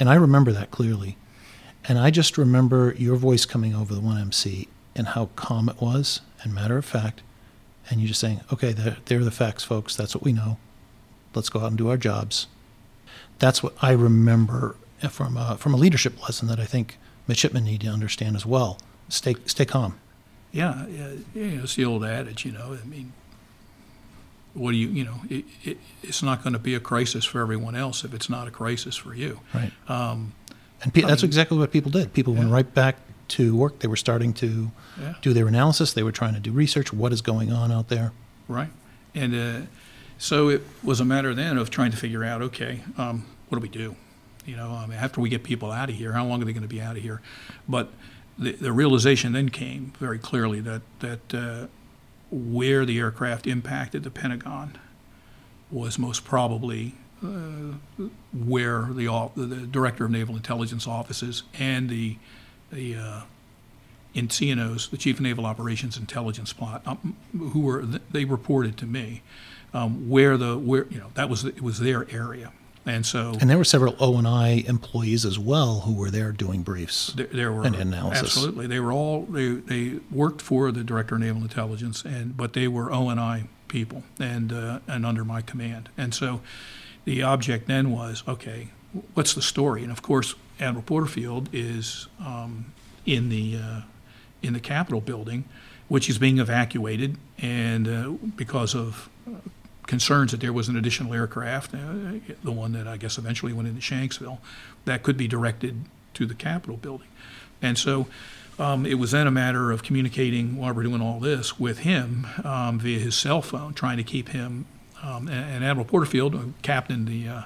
[0.00, 1.16] And I remember that clearly.
[1.84, 6.20] And I just remember your voice coming over the 1MC and how calm it was
[6.42, 7.22] and matter of fact.
[7.88, 9.96] And you're just saying, okay, there, there are the facts, folks.
[9.96, 10.58] That's what we know.
[11.34, 12.46] Let's go out and do our jobs.
[13.38, 14.76] That's what I remember
[15.08, 18.78] from a, from a leadership lesson that I think midshipmen need to understand as well.
[19.08, 19.98] Stay, stay calm.
[20.52, 22.76] Yeah, yeah, know, it's the old adage, you know.
[22.80, 23.12] I mean,
[24.54, 27.40] what do you, you know, it, it, it's not going to be a crisis for
[27.40, 29.40] everyone else if it's not a crisis for you.
[29.54, 29.70] Right.
[29.88, 30.32] Um,
[30.82, 32.12] And pe- that's mean- exactly what people did.
[32.12, 32.96] People went right back
[33.30, 33.80] to work.
[33.80, 35.92] They were starting to yeah, do their analysis.
[35.92, 36.92] They were trying to do research.
[36.92, 38.12] What is going on out there?
[38.48, 38.70] right.
[39.14, 39.66] And uh,
[40.18, 43.62] so it was a matter then of trying to figure out, okay, um, what do
[43.62, 43.96] we do?
[44.46, 46.68] You know, after we get people out of here, how long are they going to
[46.68, 47.20] be out of here?
[47.68, 47.90] But
[48.38, 51.66] the, the realization then came very clearly that that uh,
[52.30, 54.78] where the aircraft impacted the Pentagon
[55.70, 57.74] was most probably uh,
[58.32, 62.16] where the, the director of naval intelligence offices and the
[62.72, 63.20] the uh,
[64.12, 67.16] in CNOs, the Chief of Naval Operations Intelligence Plot, um,
[67.52, 69.22] who were they reported to me
[69.72, 72.52] um, where the where you know that was it was their area,
[72.84, 77.12] and so And there were several ONI employees as well who were there doing briefs.
[77.14, 78.22] there, there were And analysis.
[78.22, 82.52] absolutely they were all they they worked for the Director of Naval Intelligence, and but
[82.54, 86.40] they were ONI people and uh, and under my command, and so
[87.04, 88.68] the object then was okay,
[89.14, 89.82] what's the story?
[89.84, 92.72] And of course, Admiral Porterfield is um,
[93.06, 93.80] in the uh,
[94.42, 95.44] in the Capitol building,
[95.88, 99.36] which is being evacuated, and uh, because of uh,
[99.86, 101.78] concerns that there was an additional aircraft, uh,
[102.44, 104.38] the one that I guess eventually went into Shanksville,
[104.84, 107.08] that could be directed to the Capitol building.
[107.60, 108.06] And so
[108.58, 112.26] um, it was then a matter of communicating while we're doing all this with him
[112.44, 114.66] um, via his cell phone, trying to keep him.
[115.02, 117.42] Um, and, Admiral Porterfield, who captained the, uh,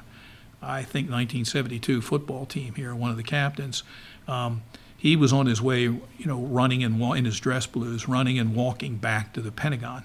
[0.64, 3.82] I think, 1972 football team here, one of the captains,
[4.26, 4.62] um,
[4.96, 8.38] he was on his way, you know, running and wa- in his dress blues, running
[8.38, 10.04] and walking back to the Pentagon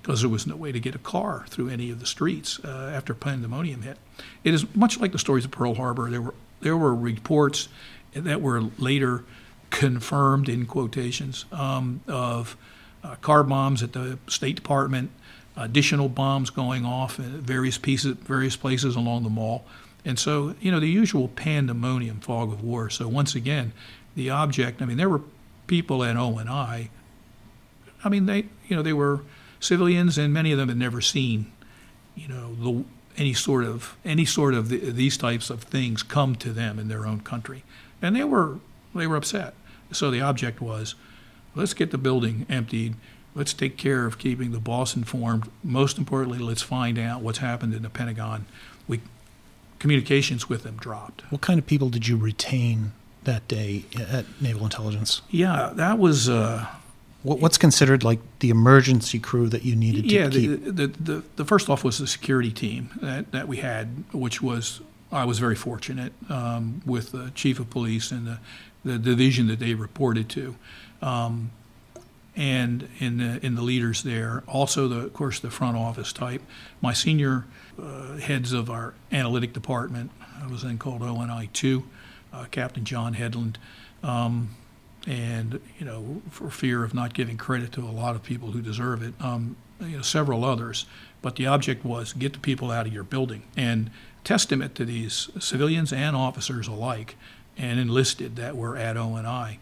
[0.00, 2.92] because there was no way to get a car through any of the streets uh,
[2.94, 3.98] after pandemonium hit.
[4.42, 6.08] It is much like the stories of Pearl Harbor.
[6.08, 7.68] There were there were reports
[8.14, 9.24] that were later
[9.70, 12.56] confirmed in quotations um, of
[13.04, 15.10] uh, car bombs at the State Department,
[15.56, 19.64] additional bombs going off in various pieces, various places along the mall,
[20.04, 22.90] and so you know the usual pandemonium fog of war.
[22.90, 23.72] So once again,
[24.14, 24.82] the object.
[24.82, 25.22] I mean, there were
[25.66, 26.90] people at ONI.
[28.04, 29.20] I mean, they you know they were
[29.60, 31.50] civilians, and many of them had never seen,
[32.14, 32.84] you know, the
[33.16, 36.88] any sort of any sort of the, these types of things come to them in
[36.88, 37.64] their own country,
[38.00, 38.58] and they were
[38.94, 39.54] they were upset.
[39.92, 40.94] So the object was,
[41.54, 42.94] let's get the building emptied.
[43.34, 45.50] Let's take care of keeping the boss informed.
[45.62, 48.46] Most importantly, let's find out what's happened in the Pentagon.
[48.86, 49.00] We
[49.78, 51.22] communications with them dropped.
[51.30, 52.92] What kind of people did you retain
[53.24, 55.22] that day at Naval Intelligence?
[55.30, 56.28] Yeah, that was.
[56.28, 56.66] Uh,
[57.24, 61.22] What, what's considered like the emergency crew that you needed to yeah, the, the, the,
[61.34, 65.40] the first off was the security team that, that we had, which was, I was
[65.40, 68.38] very fortunate um, with the chief of police and the,
[68.84, 70.54] the division that they reported to.
[71.02, 71.50] Um,
[72.38, 76.40] and in the, in the leaders there, also the, of course, the front office type.
[76.80, 77.46] My senior
[77.82, 81.82] uh, heads of our analytic department, I was then called ONI two,
[82.32, 83.58] uh, Captain John Headland,
[84.04, 84.50] um,
[85.04, 88.62] and you know, for fear of not giving credit to a lot of people who
[88.62, 90.86] deserve it, um, you know, several others.
[91.20, 93.90] But the object was get the people out of your building, and
[94.22, 97.16] testament to these civilians and officers alike,
[97.56, 99.58] and enlisted that were at ONI.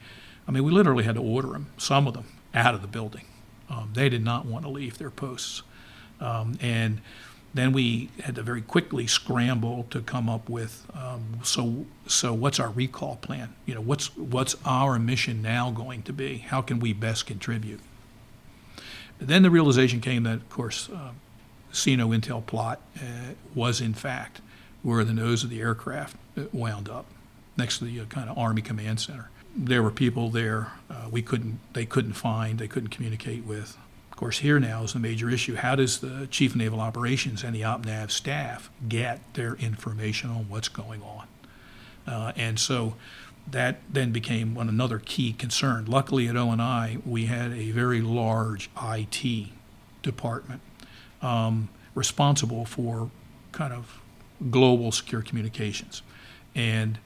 [0.49, 2.27] I mean, we literally had to order them, some of them,
[2.57, 3.27] out of the building.
[3.69, 5.63] Um, they did not want to leave their posts.
[6.21, 7.01] Um, and
[7.53, 12.59] then we had to very quickly scramble to come up with um, so so what's
[12.59, 13.55] our recall plan?
[13.65, 16.39] You know, what's what's our mission now going to be?
[16.39, 17.81] How can we best contribute?
[19.19, 21.13] Then the realization came that, of course, uh,
[21.73, 24.41] Intel plot uh, was in fact
[24.83, 27.07] where the nose of the aircraft uh, wound up,
[27.57, 29.31] next to the uh, kind of Army Command Center.
[29.57, 33.77] There were people there uh, we couldn't they couldn't find, they couldn't communicate with.
[34.11, 35.57] Of course, here now is the major issue.
[35.57, 40.49] How does the Chief of Naval Operations and the OPNAV staff get their information on
[40.49, 41.27] what's going on?
[42.07, 42.95] Uh, and so
[43.51, 45.85] that then became one another key concern.
[45.85, 49.49] Luckily at ONI, we had a very large IT
[50.03, 50.63] department
[51.21, 53.11] um, responsible for
[53.53, 54.01] kind of
[54.51, 56.03] global secure communications.
[56.55, 56.99] And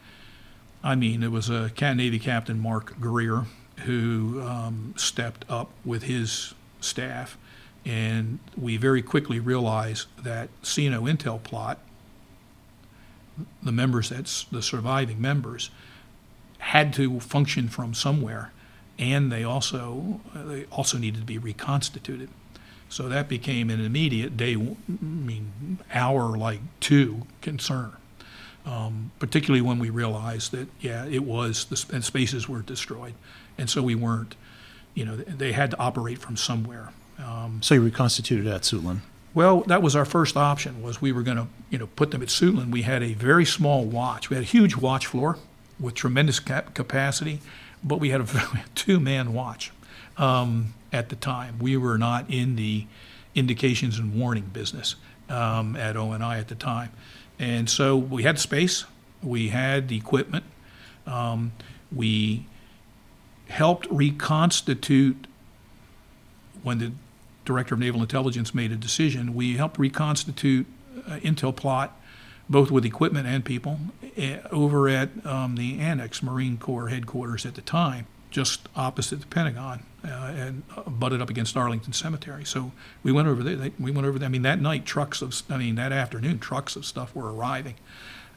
[0.82, 3.44] I mean, it was a Cat Navy Captain Mark Greer
[3.84, 7.36] who um, stepped up with his staff,
[7.84, 11.78] and we very quickly realized that CNO Intel plot,
[13.62, 15.70] the members that's the surviving members,
[16.58, 18.52] had to function from somewhere,
[18.98, 22.28] and they also they also needed to be reconstituted.
[22.88, 27.92] So that became an immediate day, I mean, hour like two concern.
[28.70, 33.14] Um, particularly when we realized that, yeah, it was the sp- and spaces were destroyed,
[33.58, 34.36] and so we weren't,
[34.94, 36.92] you know, they had to operate from somewhere.
[37.18, 39.00] Um, so you reconstituted at Suitland.
[39.34, 40.82] well, that was our first option.
[40.82, 42.70] Was we were going to, you know, put them at Suitland.
[42.70, 44.30] We had a very small watch.
[44.30, 45.36] We had a huge watch floor
[45.80, 47.40] with tremendous cap- capacity,
[47.82, 48.26] but we had a
[48.76, 49.72] two-man watch
[50.16, 51.58] um, at the time.
[51.58, 52.86] We were not in the
[53.34, 54.96] indications and warning business
[55.28, 56.90] um, at ONI at the time,
[57.40, 58.84] and so we had space.
[59.22, 60.44] We had the equipment.
[61.06, 61.52] Um,
[61.90, 62.46] we
[63.48, 65.26] helped reconstitute
[66.62, 66.92] when the
[67.46, 69.34] director of naval intelligence made a decision.
[69.34, 70.66] We helped reconstitute
[71.08, 71.98] uh, Intel plot,
[72.48, 73.80] both with equipment and people,
[74.18, 79.26] eh, over at um, the Annex Marine Corps headquarters at the time, just opposite the
[79.26, 82.44] Pentagon, uh, and uh, butted up against Arlington Cemetery.
[82.44, 82.72] So
[83.02, 83.56] we went over there.
[83.56, 84.26] They, we went over there.
[84.26, 87.74] I mean, that night, trucks of, I mean, that afternoon, trucks of stuff were arriving,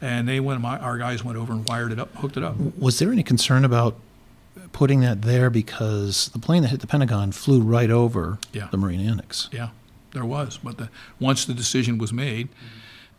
[0.02, 0.62] and they went.
[0.62, 2.56] My, our guys went over and wired it up, hooked it up.
[2.78, 3.96] Was there any concern about
[4.72, 8.68] putting that there because the plane that hit the Pentagon flew right over Yeah.
[8.72, 9.50] the Marine Annex?
[9.52, 9.70] Yeah,
[10.14, 10.58] there was.
[10.64, 10.90] But the,
[11.20, 12.50] once the decision was made,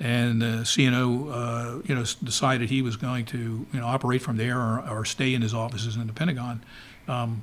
[0.01, 1.31] and uh, CNO,
[1.79, 5.05] uh, you know, decided he was going to, you know, operate from there or, or
[5.05, 6.63] stay in his offices in the Pentagon.
[7.07, 7.43] Um,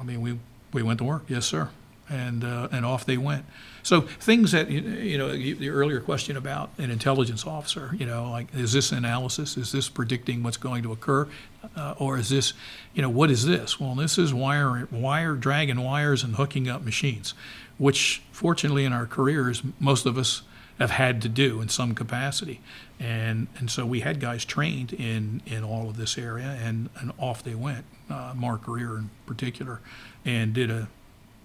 [0.00, 0.38] I mean, we
[0.72, 1.24] we went to work.
[1.28, 1.70] Yes, sir.
[2.10, 3.44] And uh, and off they went.
[3.82, 8.46] So things that you- know, the earlier question about an intelligence officer, you know, like
[8.54, 9.56] is this analysis?
[9.56, 11.28] Is this predicting what's going to occur,
[11.76, 12.54] uh, or is this,
[12.94, 13.78] you know, what is this?
[13.78, 17.34] Well, this is wire wire dragging wires and hooking up machines,
[17.76, 20.42] which fortunately in our careers most of us
[20.78, 22.60] have had to do in some capacity,
[23.00, 27.12] and and so we had guys trained in in all of this area, and and
[27.18, 27.84] off they went.
[28.10, 29.80] Uh, Mark Greer in particular,
[30.24, 30.88] and did a,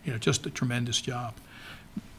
[0.05, 1.33] you know, just a tremendous job.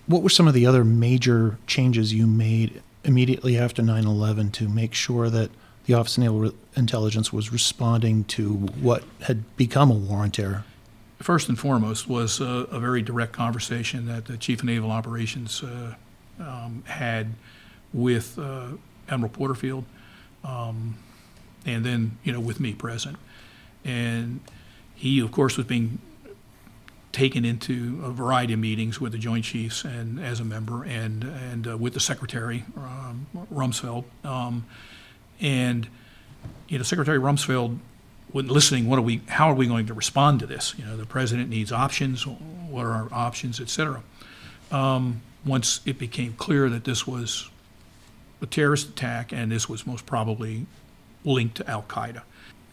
[0.07, 4.69] What were some of the other major changes you made immediately after 9 11 to
[4.69, 5.51] make sure that
[5.87, 10.65] the Office of Naval Intelligence was responding to what had become a war on terror?
[11.21, 15.63] First and foremost was a, a very direct conversation that the Chief of Naval Operations
[15.63, 15.95] uh,
[16.41, 17.35] um, had
[17.93, 18.69] with uh,
[19.09, 19.85] Admiral Porterfield,
[20.43, 20.97] um,
[21.65, 23.17] and then you know with me present,
[23.85, 24.41] and
[24.95, 25.99] he of course was being
[27.13, 31.25] taken into a variety of meetings with the Joint Chiefs and as a member, and
[31.25, 34.65] and uh, with the Secretary um, Rumsfeld, um,
[35.41, 35.87] and
[36.69, 37.79] you know Secretary Rumsfeld,
[38.33, 39.23] when listening, what are we?
[39.29, 40.75] How are we going to respond to this?
[40.77, 42.27] You know, the president needs options.
[42.27, 44.03] What are our options, et cetera?
[44.73, 47.51] Um, once it became clear that this was
[48.41, 50.67] a terrorist attack and this was most probably
[51.25, 52.23] linked to Al Qaeda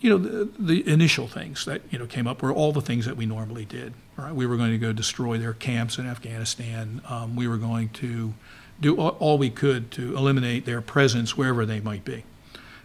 [0.02, 3.06] you know, the, the, initial things that, you know, came up were all the things
[3.06, 3.94] that we normally did.
[4.18, 4.34] Right?
[4.34, 7.02] We were going to go destroy their camps in Afghanistan.
[7.08, 8.34] Um, we were going to
[8.82, 12.24] do all, we could to eliminate their presence wherever they might be,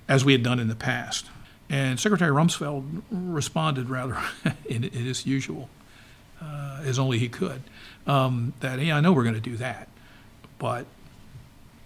[0.07, 1.27] as we had done in the past.
[1.71, 4.19] And Secretary Rumsfeld responded rather
[4.67, 5.71] in, in his usual,
[6.41, 7.63] uh, as only he could,
[8.07, 9.89] um, that, hey, I know we're going to do that,
[10.59, 10.87] but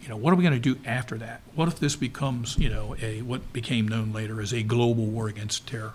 [0.00, 1.42] you know, what are we going to do after that?
[1.54, 5.28] What if this becomes, you know, a what became known later as a global war
[5.28, 5.92] against terror?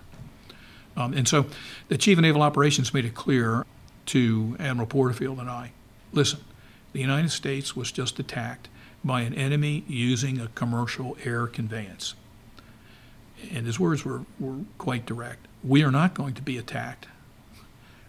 [0.96, 1.48] Um, and so,
[1.90, 3.66] the chief of naval operations made it clear
[4.08, 5.72] to Admiral Porterfield and I,
[6.14, 6.40] listen,
[6.94, 8.70] the United States was just attacked
[9.04, 12.16] by an enemy using a commercial air conveyance.
[13.52, 15.48] And his words were, were quite direct.
[15.64, 17.08] We are not going to be attacked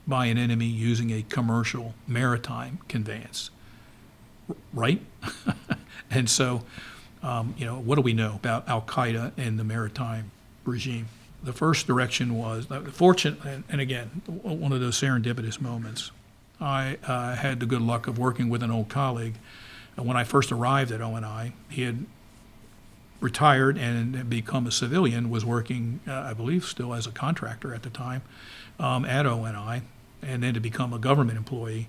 [0.07, 3.51] by an enemy using a commercial maritime conveyance.
[4.73, 5.01] Right?
[6.11, 6.63] And so,
[7.23, 10.31] um, you know, what do we know about Al Qaeda and the maritime
[10.65, 11.09] regime?
[11.43, 16.11] The first direction was uh, fortunate, and, and, again, one of those serendipitous moments.
[16.61, 19.35] I uh, had the good luck of working with an old colleague.
[19.97, 22.07] When I first arrived at ONI, he had
[23.21, 27.83] retired and become a civilian, was working, uh, I believe, still as a contractor at
[27.83, 28.23] the time
[28.79, 29.83] um, at ONI,
[30.27, 31.89] and then to become a government employee.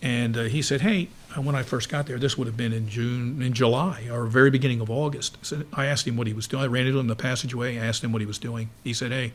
[0.00, 2.72] And uh, he said, "Hey, uh, when I first got there, this would have been
[2.72, 6.32] in June, in July, or very beginning of August." So I asked him what he
[6.32, 6.62] was doing.
[6.62, 7.78] I ran into him in the passageway.
[7.78, 8.70] I asked him what he was doing.
[8.84, 9.32] He said, "Hey,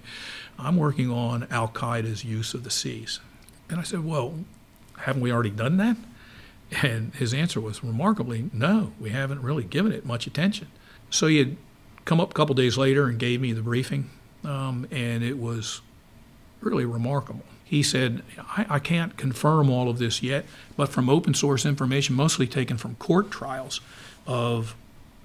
[0.58, 3.20] I'm working on Al Qaeda's use of the seas."
[3.70, 4.36] And I said, "Well,
[5.00, 5.98] haven't we already done that?"
[6.82, 10.68] And his answer was remarkably, "No, we haven't really given it much attention."
[11.10, 11.58] So he had
[12.06, 14.10] come up a couple days later and gave me the briefing,
[14.46, 15.82] um, and it was
[16.62, 17.44] really remarkable
[17.74, 20.46] he said, I, I, can't confirm all of this yet,
[20.78, 23.82] but from open source information, mostly taken from court trials
[24.28, 24.76] of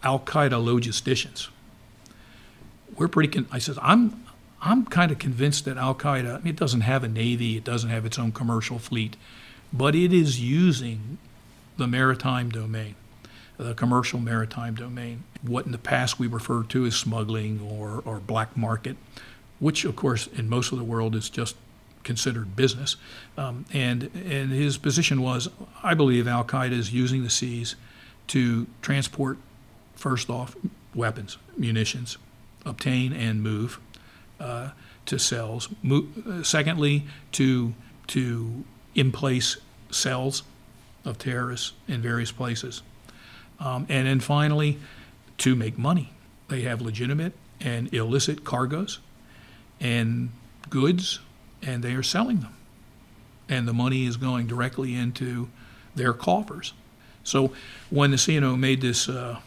[0.02, 1.48] Al Qaeda logisticians,
[2.96, 3.28] we're pretty.
[3.28, 4.24] Con- I says, I'm,
[4.62, 8.06] I'm kind of convinced that Al Qaeda, it doesn't have a navy, it doesn't have
[8.06, 9.16] its own commercial fleet,
[9.70, 11.18] but it is using
[11.76, 12.94] the maritime domain,
[13.58, 18.20] the commercial maritime domain, what in the past we referred to as smuggling or, or
[18.20, 18.96] black market,
[19.58, 21.54] which, of course, in most of the world is just
[22.02, 22.96] considered business.
[23.36, 25.48] Um, and, and his position was
[25.82, 27.76] I believe Al Qaeda is using the seas
[28.28, 29.38] to transport,
[29.94, 30.56] first off,
[30.94, 32.18] weapons, munitions,
[32.64, 33.80] obtain and move
[34.40, 34.70] uh,
[35.06, 35.68] to cells.
[35.82, 37.74] Mo- uh, secondly, to,
[38.08, 39.56] to in place
[39.90, 40.42] cells
[41.04, 42.82] of terrorists in various places.
[43.60, 44.78] Um, and then finally,
[45.38, 46.12] to make money.
[46.48, 48.98] They have legitimate and illicit cargoes
[49.80, 50.30] and
[50.70, 51.20] goods
[51.62, 52.54] and they are selling them.
[53.48, 55.48] And the money is going directly into
[55.94, 56.74] their coffers.
[57.24, 57.52] So
[57.90, 59.38] when the CNO made this, uh,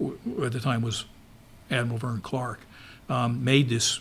[0.00, 1.04] at the time was
[1.70, 2.60] Admiral Vern Clark,
[3.08, 4.00] um, made this,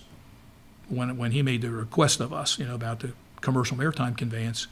[0.90, 4.68] when, when he made the request of us, you know, about the commercial maritime conveyance,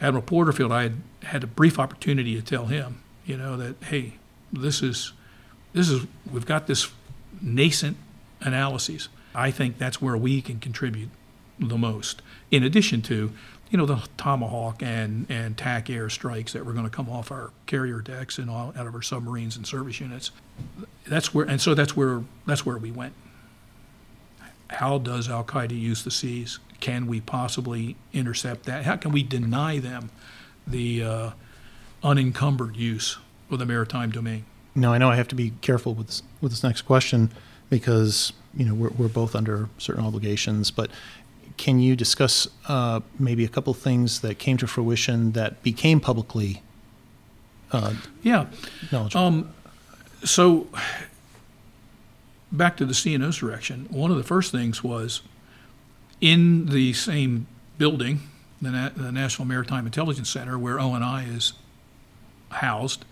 [0.00, 4.14] Admiral Porterfield, I had had a brief opportunity to tell him, you know, that, hey,
[4.52, 5.12] this is,
[5.72, 6.90] this is, we've got this
[7.40, 7.96] nascent
[8.40, 9.08] analyses.
[9.34, 11.08] I think that's where we can contribute
[11.68, 13.32] the most, in addition to,
[13.70, 17.32] you know, the Tomahawk and, and TAC air strikes that were going to come off
[17.32, 20.30] our carrier decks and all, out of our submarines and service units.
[21.06, 23.14] That's where, and so that's where that's where we went.
[24.68, 26.58] How does Al Qaeda use the seas?
[26.80, 28.84] Can we possibly intercept that?
[28.84, 30.10] How can we deny them
[30.66, 31.30] the uh,
[32.02, 33.18] unencumbered use
[33.50, 34.44] of the maritime domain?
[34.74, 37.30] Now, I know I have to be careful with this, with this next question
[37.68, 40.90] because you know we're, we're both under certain obligations, but
[41.56, 46.62] can you discuss uh, maybe a couple things that came to fruition that became publicly
[47.72, 48.46] uh, yeah
[48.90, 49.24] knowledgeable?
[49.24, 49.54] Um,
[50.24, 50.68] so
[52.52, 55.22] back to the CNO's direction, one of the first things was
[56.20, 57.46] in the same
[57.78, 58.20] building,
[58.60, 61.54] the, Na- the National Maritime Intelligence Center, where ONI is
[62.50, 63.04] housed,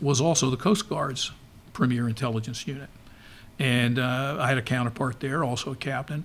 [0.00, 1.32] was also the Coast Guard's
[1.72, 2.88] premier intelligence unit.
[3.58, 6.24] And uh, I had a counterpart there, also a captain.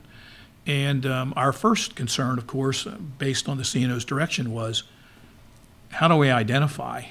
[0.70, 2.86] And um, our first concern, of course,
[3.18, 4.84] based on the CNO's direction, was
[5.94, 7.06] how do we identify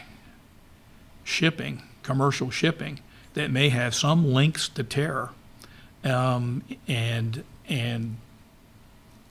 [1.25, 3.01] shipping, commercial shipping,
[3.35, 5.31] that may have some links to terror,
[6.05, 8.19] um, and and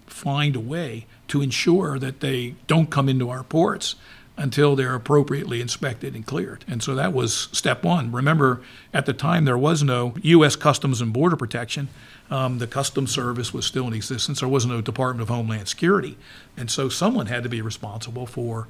[0.07, 3.95] find a way to ensure that they don't come into our ports
[4.35, 6.65] until they're appropriately inspected and cleared.
[6.67, 8.11] And so that was step one.
[8.11, 8.61] Remember,
[8.93, 10.57] at the time, there was no U.S.
[10.57, 11.87] Customs and Border Protection.
[12.29, 14.41] Um, the Customs Service was still in existence.
[14.41, 16.17] There was no Department of Homeland Security.
[16.57, 18.67] And so someone had to be responsible for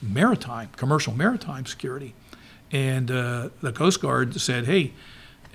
[0.00, 2.14] maritime, commercial maritime security.
[2.72, 4.92] And uh, the Coast Guard said, hey,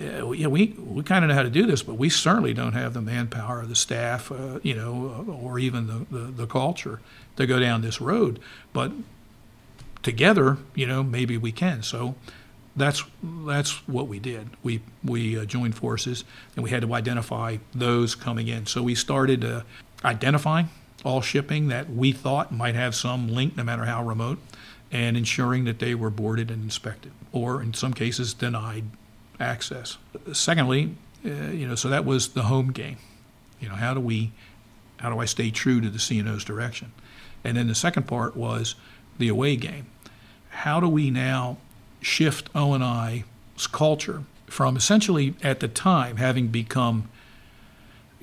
[0.00, 2.72] uh, yeah, we, we kind of know how to do this, but we certainly don't
[2.72, 7.00] have the manpower, the staff, uh, you know, or even the, the, the culture
[7.36, 8.38] to go down this road.
[8.72, 8.92] But
[10.02, 11.82] together, you know, maybe we can.
[11.82, 12.14] So
[12.76, 14.48] that's that's what we did.
[14.62, 16.24] We we uh, joined forces,
[16.56, 18.66] and we had to identify those coming in.
[18.66, 19.62] So we started uh,
[20.04, 20.68] identifying
[21.04, 24.38] all shipping that we thought might have some link, no matter how remote,
[24.90, 28.84] and ensuring that they were boarded and inspected, or in some cases denied
[29.40, 29.98] access.
[30.32, 30.94] Secondly,
[31.24, 32.96] uh, you know, so that was the home game.
[33.60, 34.32] You know, how do we,
[34.98, 36.92] how do I stay true to the CNO's direction?
[37.44, 38.74] And then the second part was
[39.18, 39.86] the away game.
[40.50, 41.58] How do we now
[42.02, 43.24] shift ONI's
[43.70, 47.08] culture from essentially at the time having become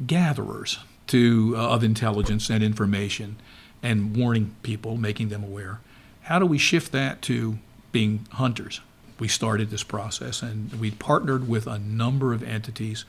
[0.06, 3.38] gatherers to uh, of intelligence and information
[3.82, 5.80] and warning people, making them aware.
[6.24, 7.58] How do we shift that to
[7.92, 8.82] being hunters?
[9.18, 13.06] We started this process and we partnered with a number of entities,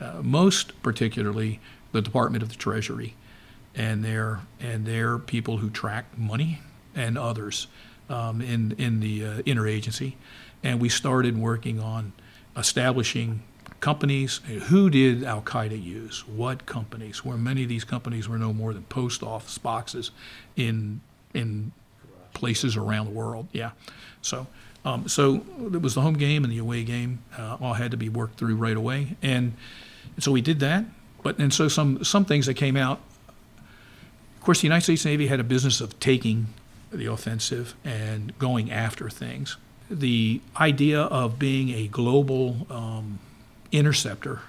[0.00, 1.60] uh, most particularly
[1.92, 3.14] the Department of the Treasury
[3.74, 6.60] and their and their people who track money
[6.94, 7.66] and others
[8.10, 10.14] um, in in the uh, interagency,
[10.62, 12.12] and we started working on
[12.56, 13.42] establishing
[13.80, 14.40] companies.
[14.68, 16.26] Who did Al Qaeda use?
[16.26, 17.24] What companies?
[17.24, 20.10] Where many of these companies were no more than post office boxes
[20.56, 21.00] in
[21.32, 21.72] in
[22.34, 23.48] places around the world.
[23.52, 23.70] Yeah,
[24.20, 24.46] so.
[24.82, 25.44] Um, so
[25.74, 28.38] it was the home game and the away game uh, all had to be worked
[28.38, 29.52] through right away, and,
[30.18, 30.86] so we did that.
[31.22, 32.98] But and so some some things that came out.
[34.36, 36.46] Of course, the United States Navy had a business of taking
[36.90, 39.56] the offensive and going after things.
[39.90, 43.18] The idea of being a global um,
[43.72, 44.40] interceptor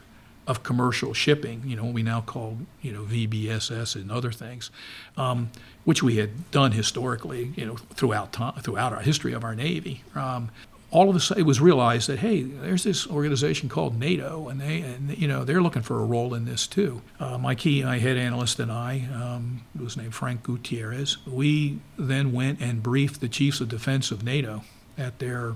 [0.47, 4.71] of commercial shipping, you know, what we now call, you know, VBSS and other things,
[5.15, 5.51] um,
[5.83, 10.03] which we had done historically, you know, throughout time, throughout our history of our Navy.
[10.15, 10.49] Um,
[10.91, 14.59] all of a sudden it was realized that hey, there's this organization called NATO, and
[14.59, 17.01] they and you know they're looking for a role in this too.
[17.19, 21.17] Uh, my key my head analyst and I, um, was named Frank Gutierrez.
[21.25, 24.63] We then went and briefed the chiefs of defense of NATO
[24.97, 25.55] at their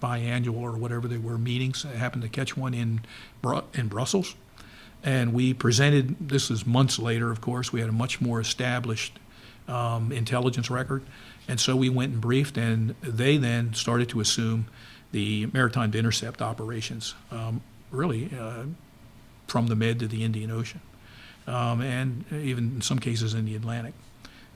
[0.00, 1.84] biannual or whatever they were meetings.
[1.84, 3.00] I happened to catch one in
[3.74, 4.36] in Brussels,
[5.02, 6.28] and we presented.
[6.28, 7.72] This is months later, of course.
[7.72, 9.18] We had a much more established
[9.66, 11.02] um, intelligence record
[11.48, 14.66] and so we went and briefed, and they then started to assume
[15.12, 18.64] the maritime to intercept operations, um, really uh,
[19.46, 20.80] from the Med to the Indian Ocean,
[21.46, 23.94] um, and even in some cases in the Atlantic.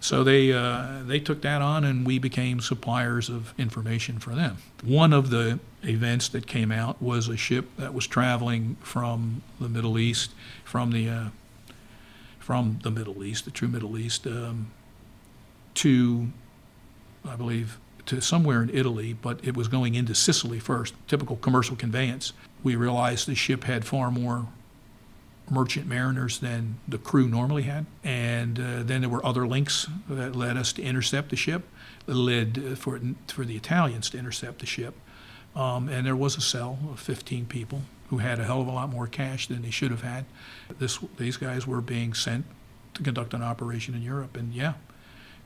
[0.01, 4.57] So they uh, they took that on, and we became suppliers of information for them.
[4.83, 9.69] One of the events that came out was a ship that was traveling from the
[9.69, 10.33] Middle East,
[10.65, 11.29] from the uh,
[12.39, 14.71] from the Middle East, the true Middle East, um,
[15.75, 16.29] to
[17.27, 21.77] I believe, to somewhere in Italy, but it was going into Sicily first, typical commercial
[21.77, 22.33] conveyance.
[22.63, 24.47] We realized the ship had far more
[25.51, 27.87] merchant mariners than the crew normally had.
[28.05, 31.65] And uh, then there were other links that led us to intercept the ship,
[32.07, 34.95] that led uh, for, for the Italians to intercept the ship.
[35.57, 38.73] Um, and there was a cell of 15 people who had a hell of a
[38.73, 40.25] lot more cash than they should have had.
[40.79, 42.45] This, these guys were being sent
[42.95, 44.37] to conduct an operation in Europe.
[44.37, 44.75] And yeah,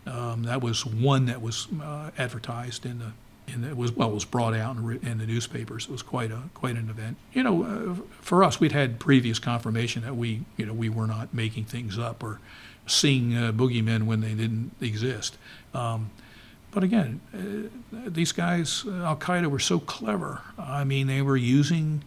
[0.06, 3.12] um, that was one that was uh, advertised in the
[3.46, 5.84] the, it was well it was brought out in, in, the newspapers.
[5.84, 7.16] It was quite a quite an event.
[7.32, 11.06] You know, uh, for us, we'd had previous confirmation that we you know we were
[11.06, 12.40] not making things up or
[12.86, 15.36] seeing uh, boogeymen when they didn't exist.
[15.72, 16.10] Um,
[16.70, 20.40] but again, uh, these guys, uh, Al Qaeda, were so clever.
[20.58, 22.02] I mean, they were using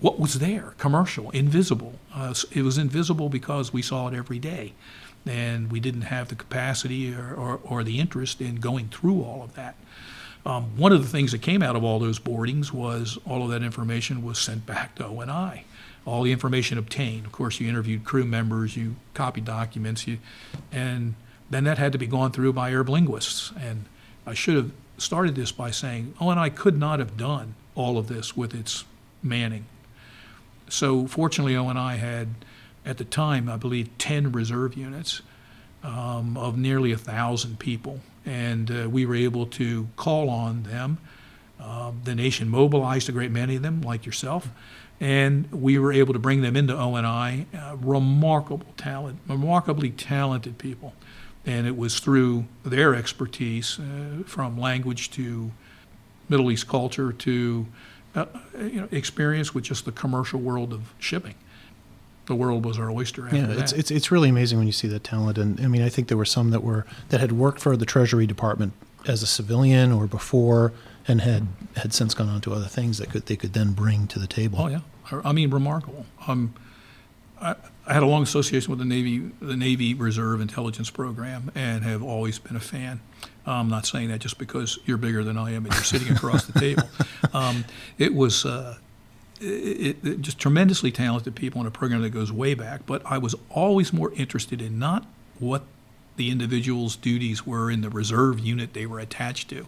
[0.00, 1.94] what was there, commercial, invisible.
[2.12, 4.72] Uh, it was invisible because we saw it every day
[5.26, 9.42] and we didn't have the capacity or, or, or the interest in going through all
[9.42, 9.76] of that.
[10.46, 13.50] Um, one of the things that came out of all those boardings was all of
[13.50, 15.64] that information was sent back to ONI.
[16.06, 17.26] All the information obtained.
[17.26, 20.18] Of course, you interviewed crew members, you copied documents, you,
[20.72, 21.14] and
[21.50, 23.52] then that had to be gone through by Arab linguists.
[23.58, 23.84] And
[24.26, 28.36] I should have started this by saying ONI could not have done all of this
[28.36, 28.84] with its
[29.22, 29.66] manning.
[30.68, 32.28] So fortunately, ONI had
[32.90, 35.22] at the time, I believe, 10 reserve units
[35.84, 38.00] um, of nearly a thousand people.
[38.26, 40.98] And uh, we were able to call on them.
[41.60, 44.48] Uh, the nation mobilized a great many of them, like yourself.
[45.00, 47.46] and we were able to bring them into ONI.
[47.56, 50.92] Uh, remarkable talent, remarkably talented people,
[51.46, 55.52] and it was through their expertise, uh, from language to
[56.28, 57.66] Middle East culture to
[58.14, 58.26] uh,
[58.58, 61.36] you know, experience with just the commercial world of shipping.
[62.30, 63.58] The world was our oyster Yeah, that.
[63.58, 66.06] it's, it's it's really amazing when you see that talent, and I mean, I think
[66.06, 68.72] there were some that were that had worked for the Treasury Department
[69.08, 70.72] as a civilian or before,
[71.08, 74.06] and had had since gone on to other things that could they could then bring
[74.06, 74.60] to the table.
[74.60, 76.06] Oh yeah, I I mean remarkable.
[76.28, 76.54] Um,
[77.40, 81.82] I, I had a long association with the Navy, the Navy Reserve Intelligence Program, and
[81.82, 83.00] have always been a fan.
[83.44, 86.44] I'm not saying that just because you're bigger than I am and you're sitting across
[86.46, 86.84] the table.
[87.32, 87.64] Um,
[87.96, 88.76] it was uh,
[89.40, 92.86] it, it, just tremendously talented people in a program that goes way back.
[92.86, 95.06] But I was always more interested in not
[95.38, 95.64] what
[96.16, 99.66] the individual's duties were in the reserve unit they were attached to.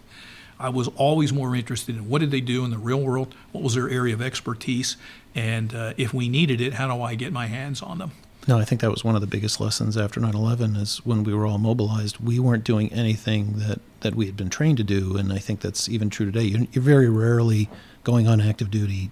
[0.60, 3.64] I was always more interested in what did they do in the real world, what
[3.64, 4.96] was their area of expertise,
[5.34, 8.12] and uh, if we needed it, how do I get my hands on them?
[8.46, 11.32] No, I think that was one of the biggest lessons after 9/11 is when we
[11.32, 15.16] were all mobilized, we weren't doing anything that, that we had been trained to do,
[15.16, 16.44] and I think that's even true today.
[16.44, 17.68] You're, you're very rarely
[18.04, 19.10] going on active duty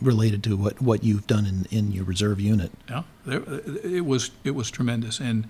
[0.00, 2.70] related to what, what you've done in, in your reserve unit.
[2.88, 3.42] Yeah, there,
[3.84, 5.48] it was it was tremendous, and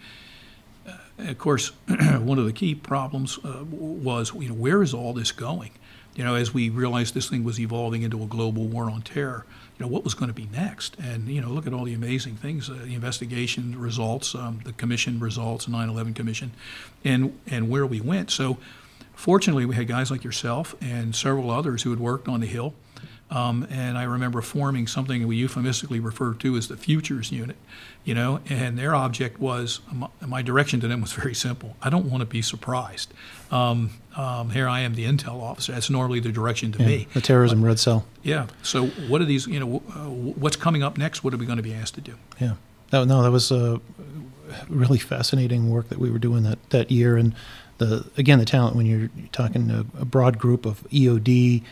[0.87, 5.13] uh, of course, one of the key problems uh, was you know where is all
[5.13, 5.73] this going?
[6.15, 9.47] You know, as we realized this thing was evolving into a global war on terror,
[9.79, 10.97] you know what was going to be next?
[10.99, 14.73] And you know, look at all the amazing things, uh, the investigation results, um, the
[14.73, 16.53] commission results, 9/11 commission,
[17.05, 18.31] and and where we went.
[18.31, 18.59] So,
[19.15, 22.75] fortunately, we had guys like yourself and several others who had worked on the Hill.
[23.31, 27.57] Um, and I remember forming something we euphemistically refer to as the Futures Unit,
[28.05, 31.77] you know, and their object was my, my direction to them was very simple.
[31.81, 33.15] I don't want to be surprised.
[33.53, 35.73] Um, um, here I am, the intel officer.
[35.73, 37.09] That's normally the direction to Yeah, me.
[37.15, 38.05] the terrorism red cell.
[38.25, 38.49] Yeah.
[38.63, 39.47] So what are these?
[39.47, 41.23] You know, uh, what's coming up next?
[41.23, 42.15] What are we going to be asked to do?
[42.41, 42.55] Yeah.
[42.93, 43.81] No, no, that was a
[44.69, 47.17] really fascinating work that we were doing that, that year.
[47.17, 47.35] And
[47.79, 51.63] the again, the talent when you're talking a, a broad group of EOD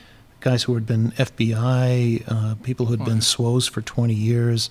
[0.41, 3.18] guys who had been FBI, uh, people who had been.
[3.18, 4.70] SWOs for 20 years.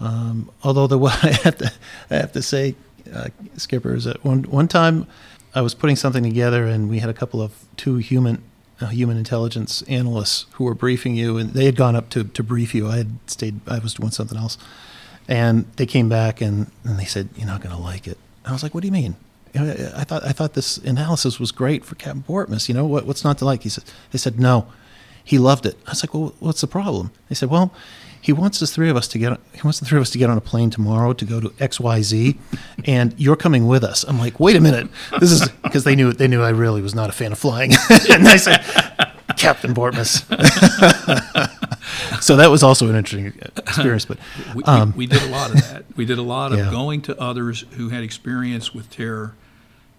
[0.00, 1.72] Um, although the I have to,
[2.10, 2.74] I have to say,
[3.12, 5.06] uh, Skipper, is that one one time
[5.54, 8.42] I was putting something together and we had a couple of two human
[8.80, 12.42] uh, human intelligence analysts who were briefing you, and they had gone up to, to
[12.42, 12.88] brief you.
[12.88, 14.58] I had stayed, I was doing something else,
[15.28, 18.52] and they came back and, and they said, "You're not going to like it." I
[18.52, 19.16] was like, "What do you mean?"
[19.54, 22.68] You know, I thought I thought this analysis was great for Captain Bortmus.
[22.68, 23.62] You know what, what's not to like?
[23.62, 24.66] He said, "They said no,
[25.22, 27.72] he loved it." I was like, "Well, what's the problem?" They said, "Well."
[28.20, 29.38] He wants the three of us to get.
[29.52, 31.52] He wants the three of us to get on a plane tomorrow to go to
[31.60, 32.38] X Y Z,
[32.86, 34.02] and you're coming with us.
[34.02, 34.88] I'm like, wait a minute.
[35.20, 37.72] This is because they knew they knew I really was not a fan of flying,
[38.10, 38.64] and I said,
[39.36, 40.20] Captain Bortmus.
[42.22, 44.06] so that was also an interesting experience.
[44.06, 44.16] But
[44.54, 45.84] We, we- um, we, did a lot of that.
[45.94, 46.70] We did a lot of Yeah.
[46.70, 49.34] going to others who had experience with terror,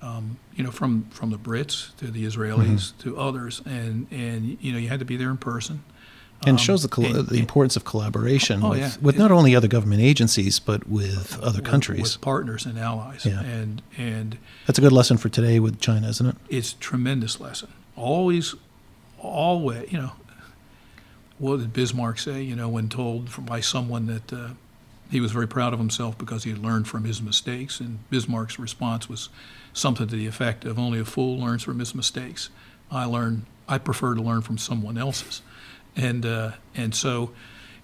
[0.05, 2.99] um, you know, from, from the Brits to the Israelis Mm-hmm.
[3.09, 5.83] to others, and, and you know, you had to be there in person.
[6.41, 8.91] and Um, shows the coll- and- the importance of collaboration Oh, with, yeah.
[9.01, 12.01] with not only other government agencies but with other with- countries.
[12.03, 13.41] with partners and allies, Yeah.
[13.41, 14.37] and and
[14.67, 16.35] That's a good lesson for today with China, isn't it?
[16.49, 17.69] it's a tremendous lesson.
[17.95, 18.53] Always,
[19.19, 20.11] always, you know,
[21.39, 22.41] what did Bismarck say?
[22.43, 24.49] You know, when told from, by someone that uh,
[25.11, 28.57] he was very proud of himself because he had learned from his mistakes, and Bismarck's
[28.59, 29.29] response was
[29.75, 32.49] something to the effect of, "Only a fool learns from his mistakes.
[32.89, 33.45] I learn.
[33.67, 35.41] I prefer to learn from someone else's."
[35.95, 37.31] And uh, and so,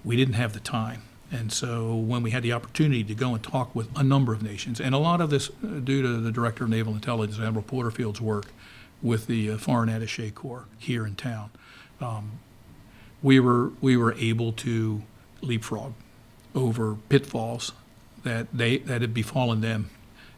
[0.04, 1.04] we didn't have the time.
[1.32, 4.42] And so, when we had the opportunity to go and talk with a number of
[4.42, 7.64] nations, and a lot of this uh, due to the Director of Naval Intelligence, Admiral
[7.64, 8.48] Porterfield's work
[9.02, 11.52] with the uh, Foreign Attaché Corps here in town,
[12.00, 12.40] um,
[13.22, 15.04] we were we were able to
[15.42, 15.94] leapfrog
[16.54, 17.72] over pitfalls
[18.24, 19.90] that they that had befallen them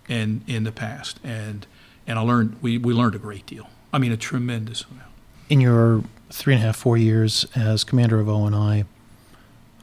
[0.08, 1.66] in in the past, and
[2.08, 3.70] and I learned we, we learned a great deal.
[3.91, 5.12] I mean, a tremendous amount.
[5.49, 8.86] In your three and a half, four years as commander of ONI,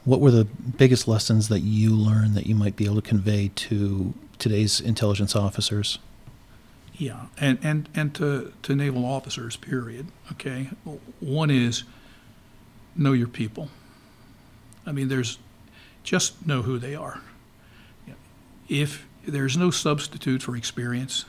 [0.03, 3.51] what were the biggest lessons that you learned that you might be able to convey
[3.55, 5.99] to today's intelligence officers?
[6.95, 10.07] Yeah, and, and, and to, to naval officers, period.
[10.33, 10.69] Okay.
[11.19, 11.83] One is
[12.95, 13.69] know your people.
[14.85, 15.37] I mean, there's
[16.03, 17.21] just know who they are.
[18.67, 21.25] If there's no substitute for experience,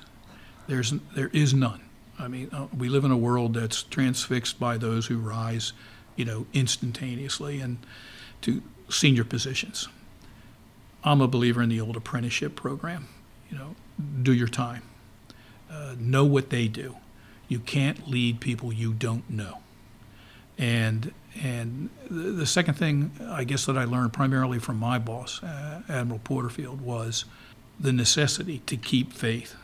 [0.66, 1.80] there's there is none.
[2.18, 5.72] I mean, uh, we live in a world that's transfixed by those who rise,
[6.14, 7.78] you know, instantaneously and
[8.42, 9.88] to senior positions.
[11.02, 13.08] I'm a believer in the old apprenticeship program.
[13.50, 13.76] You know,
[14.22, 14.82] do your time
[15.72, 16.96] uh, know what they do.
[17.48, 19.58] You can't lead people you don't know.
[20.58, 21.12] And
[21.42, 25.80] and the, the second thing I guess that I learned primarily from my boss, uh,
[25.88, 27.24] Admiral Porterfield, was
[27.82, 29.56] the necessity to keep faith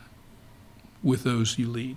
[1.02, 1.96] with those you lead.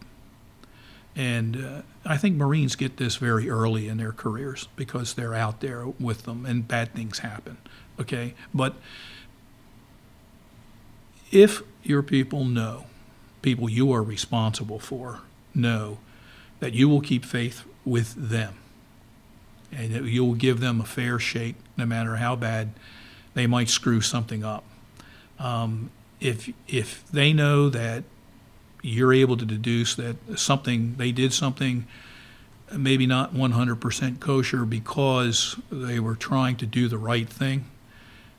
[1.16, 5.60] And uh, I think Marines get this very early in their careers because they're out
[5.60, 7.58] there with them and bad things happen.
[8.00, 8.34] Okay?
[8.54, 8.76] But
[11.32, 12.86] if your people know,
[13.42, 15.22] people you are responsible for,
[15.54, 15.98] know
[16.60, 18.56] that you will keep faith with them
[19.72, 22.72] and that you'll give them a fair shake no matter how bad
[23.34, 24.64] they might screw something up.
[25.40, 25.90] Um,
[26.22, 28.04] if, if they know that
[28.82, 31.86] you're able to deduce that something they did something
[32.78, 37.66] maybe not 100% kosher because they were trying to do the right thing.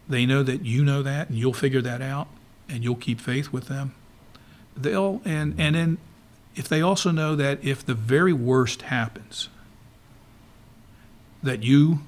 [0.08, 2.28] They know that you know that and you'll figure that out
[2.68, 3.94] and you'll keep faith with them.
[4.76, 5.98] They'll and and then
[6.54, 9.48] if they also know that if the very worst happens
[11.42, 12.00] that you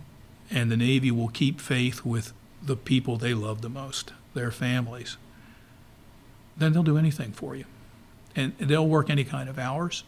[0.51, 5.17] and the Navy will keep faith with the people they love the most, their families,
[6.57, 7.65] then they'll do anything for you
[8.37, 10.05] and they'll work any kind of hours.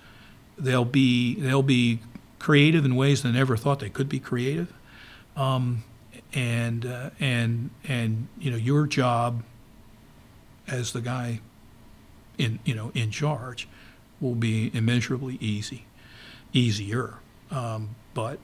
[0.58, 2.00] They'll be they'll be
[2.38, 4.72] creative in ways they never thought they could be creative,
[5.36, 5.84] um,
[6.32, 9.42] and uh, and and you know your job
[10.66, 11.40] as the guy
[12.38, 13.68] in you know in charge
[14.20, 15.84] will be immeasurably easy,
[16.52, 17.14] easier.
[17.50, 18.38] Um, but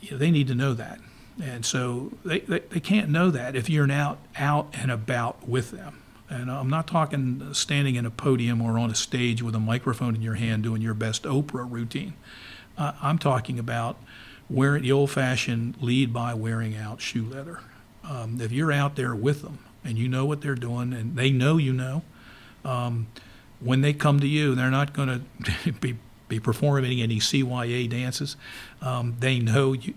[0.00, 0.98] you know, they need to know that,
[1.42, 5.70] and so they, they, they can't know that if you're now out and about with
[5.70, 6.02] them.
[6.28, 10.16] And I'm not talking standing in a podium or on a stage with a microphone
[10.16, 12.14] in your hand doing your best Oprah routine.
[12.76, 13.96] Uh, I'm talking about
[14.50, 17.60] wearing the old fashioned lead by wearing out shoe leather.
[18.04, 21.30] Um, if you're out there with them and you know what they're doing and they
[21.30, 22.02] know you know,
[22.64, 23.06] um,
[23.60, 25.26] when they come to you, they're not going
[25.64, 25.96] to be,
[26.28, 28.36] be performing any CYA dances.
[28.82, 29.94] Um, they know you,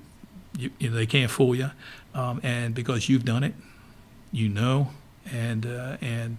[0.57, 1.71] you, you know, they can't fool you.
[2.13, 3.53] Um, and because you've done it,
[4.31, 4.89] you know
[5.31, 6.37] and uh, and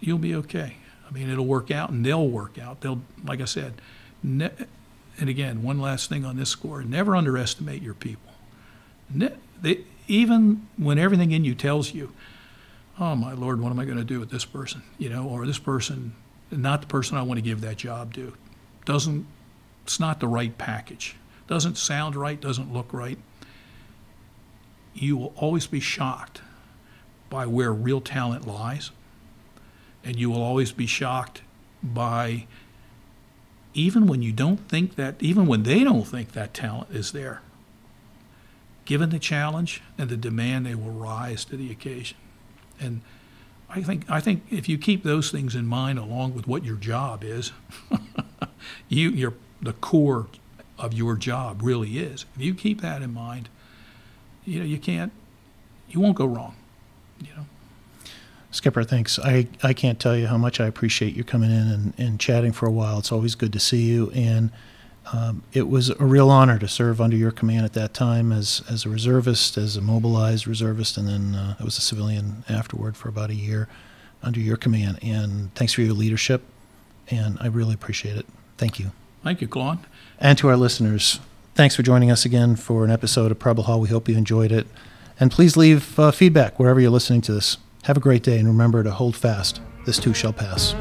[0.00, 0.76] you'll be okay.
[1.08, 2.80] I mean, it'll work out, and they'll work out.
[2.80, 3.74] They'll, like I said,
[4.22, 4.50] ne-
[5.18, 8.32] and again, one last thing on this score: never underestimate your people.
[9.10, 12.12] Ne- they, even when everything in you tells you,
[12.98, 15.46] "Oh my Lord, what am I going to do with this person?" You know, or
[15.46, 16.14] this person,
[16.50, 18.34] not the person I want to give that job to,
[18.84, 19.26] doesn't.
[19.84, 21.16] It's not the right package.
[21.46, 22.40] Doesn't sound right.
[22.40, 23.18] Doesn't look right.
[24.94, 26.40] You will always be shocked
[27.34, 28.92] by where real talent lies.
[30.04, 31.42] And you will always be shocked
[31.82, 32.46] by,
[33.74, 37.42] even when you don't think that, even when they don't think that talent is there,
[38.84, 42.16] given the challenge and the demand, they will rise to the occasion.
[42.78, 43.00] And
[43.68, 46.76] I think, I think if you keep those things in mind along with what your
[46.76, 47.50] job is,
[48.88, 50.28] you, your, the core
[50.78, 52.26] of your job really is.
[52.36, 53.48] If you keep that in mind,
[54.44, 55.10] you know, you can't,
[55.88, 56.54] you won't go wrong
[57.20, 57.44] you know.
[58.50, 59.18] Skipper, thanks.
[59.18, 62.52] I, I can't tell you how much I appreciate you coming in and, and chatting
[62.52, 63.00] for a while.
[63.00, 64.12] It's always good to see you.
[64.14, 64.50] And
[65.12, 68.62] um, it was a real honor to serve under your command at that time as,
[68.70, 72.96] as a reservist, as a mobilized reservist, and then uh, I was a civilian afterward
[72.96, 73.68] for about a year
[74.22, 74.98] under your command.
[75.02, 76.42] And thanks for your leadership.
[77.10, 78.26] And I really appreciate it.
[78.56, 78.92] Thank you.
[79.22, 79.80] Thank you, Claude.
[80.18, 81.20] And to our listeners,
[81.54, 83.80] thanks for joining us again for an episode of Preble Hall.
[83.80, 84.66] We hope you enjoyed it.
[85.18, 87.58] And please leave uh, feedback wherever you're listening to this.
[87.84, 89.60] Have a great day and remember to hold fast.
[89.84, 90.74] This too shall pass.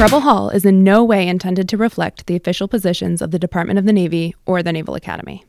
[0.00, 3.78] Preble Hall is in no way intended to reflect the official positions of the Department
[3.78, 5.44] of the Navy or the Naval Academy.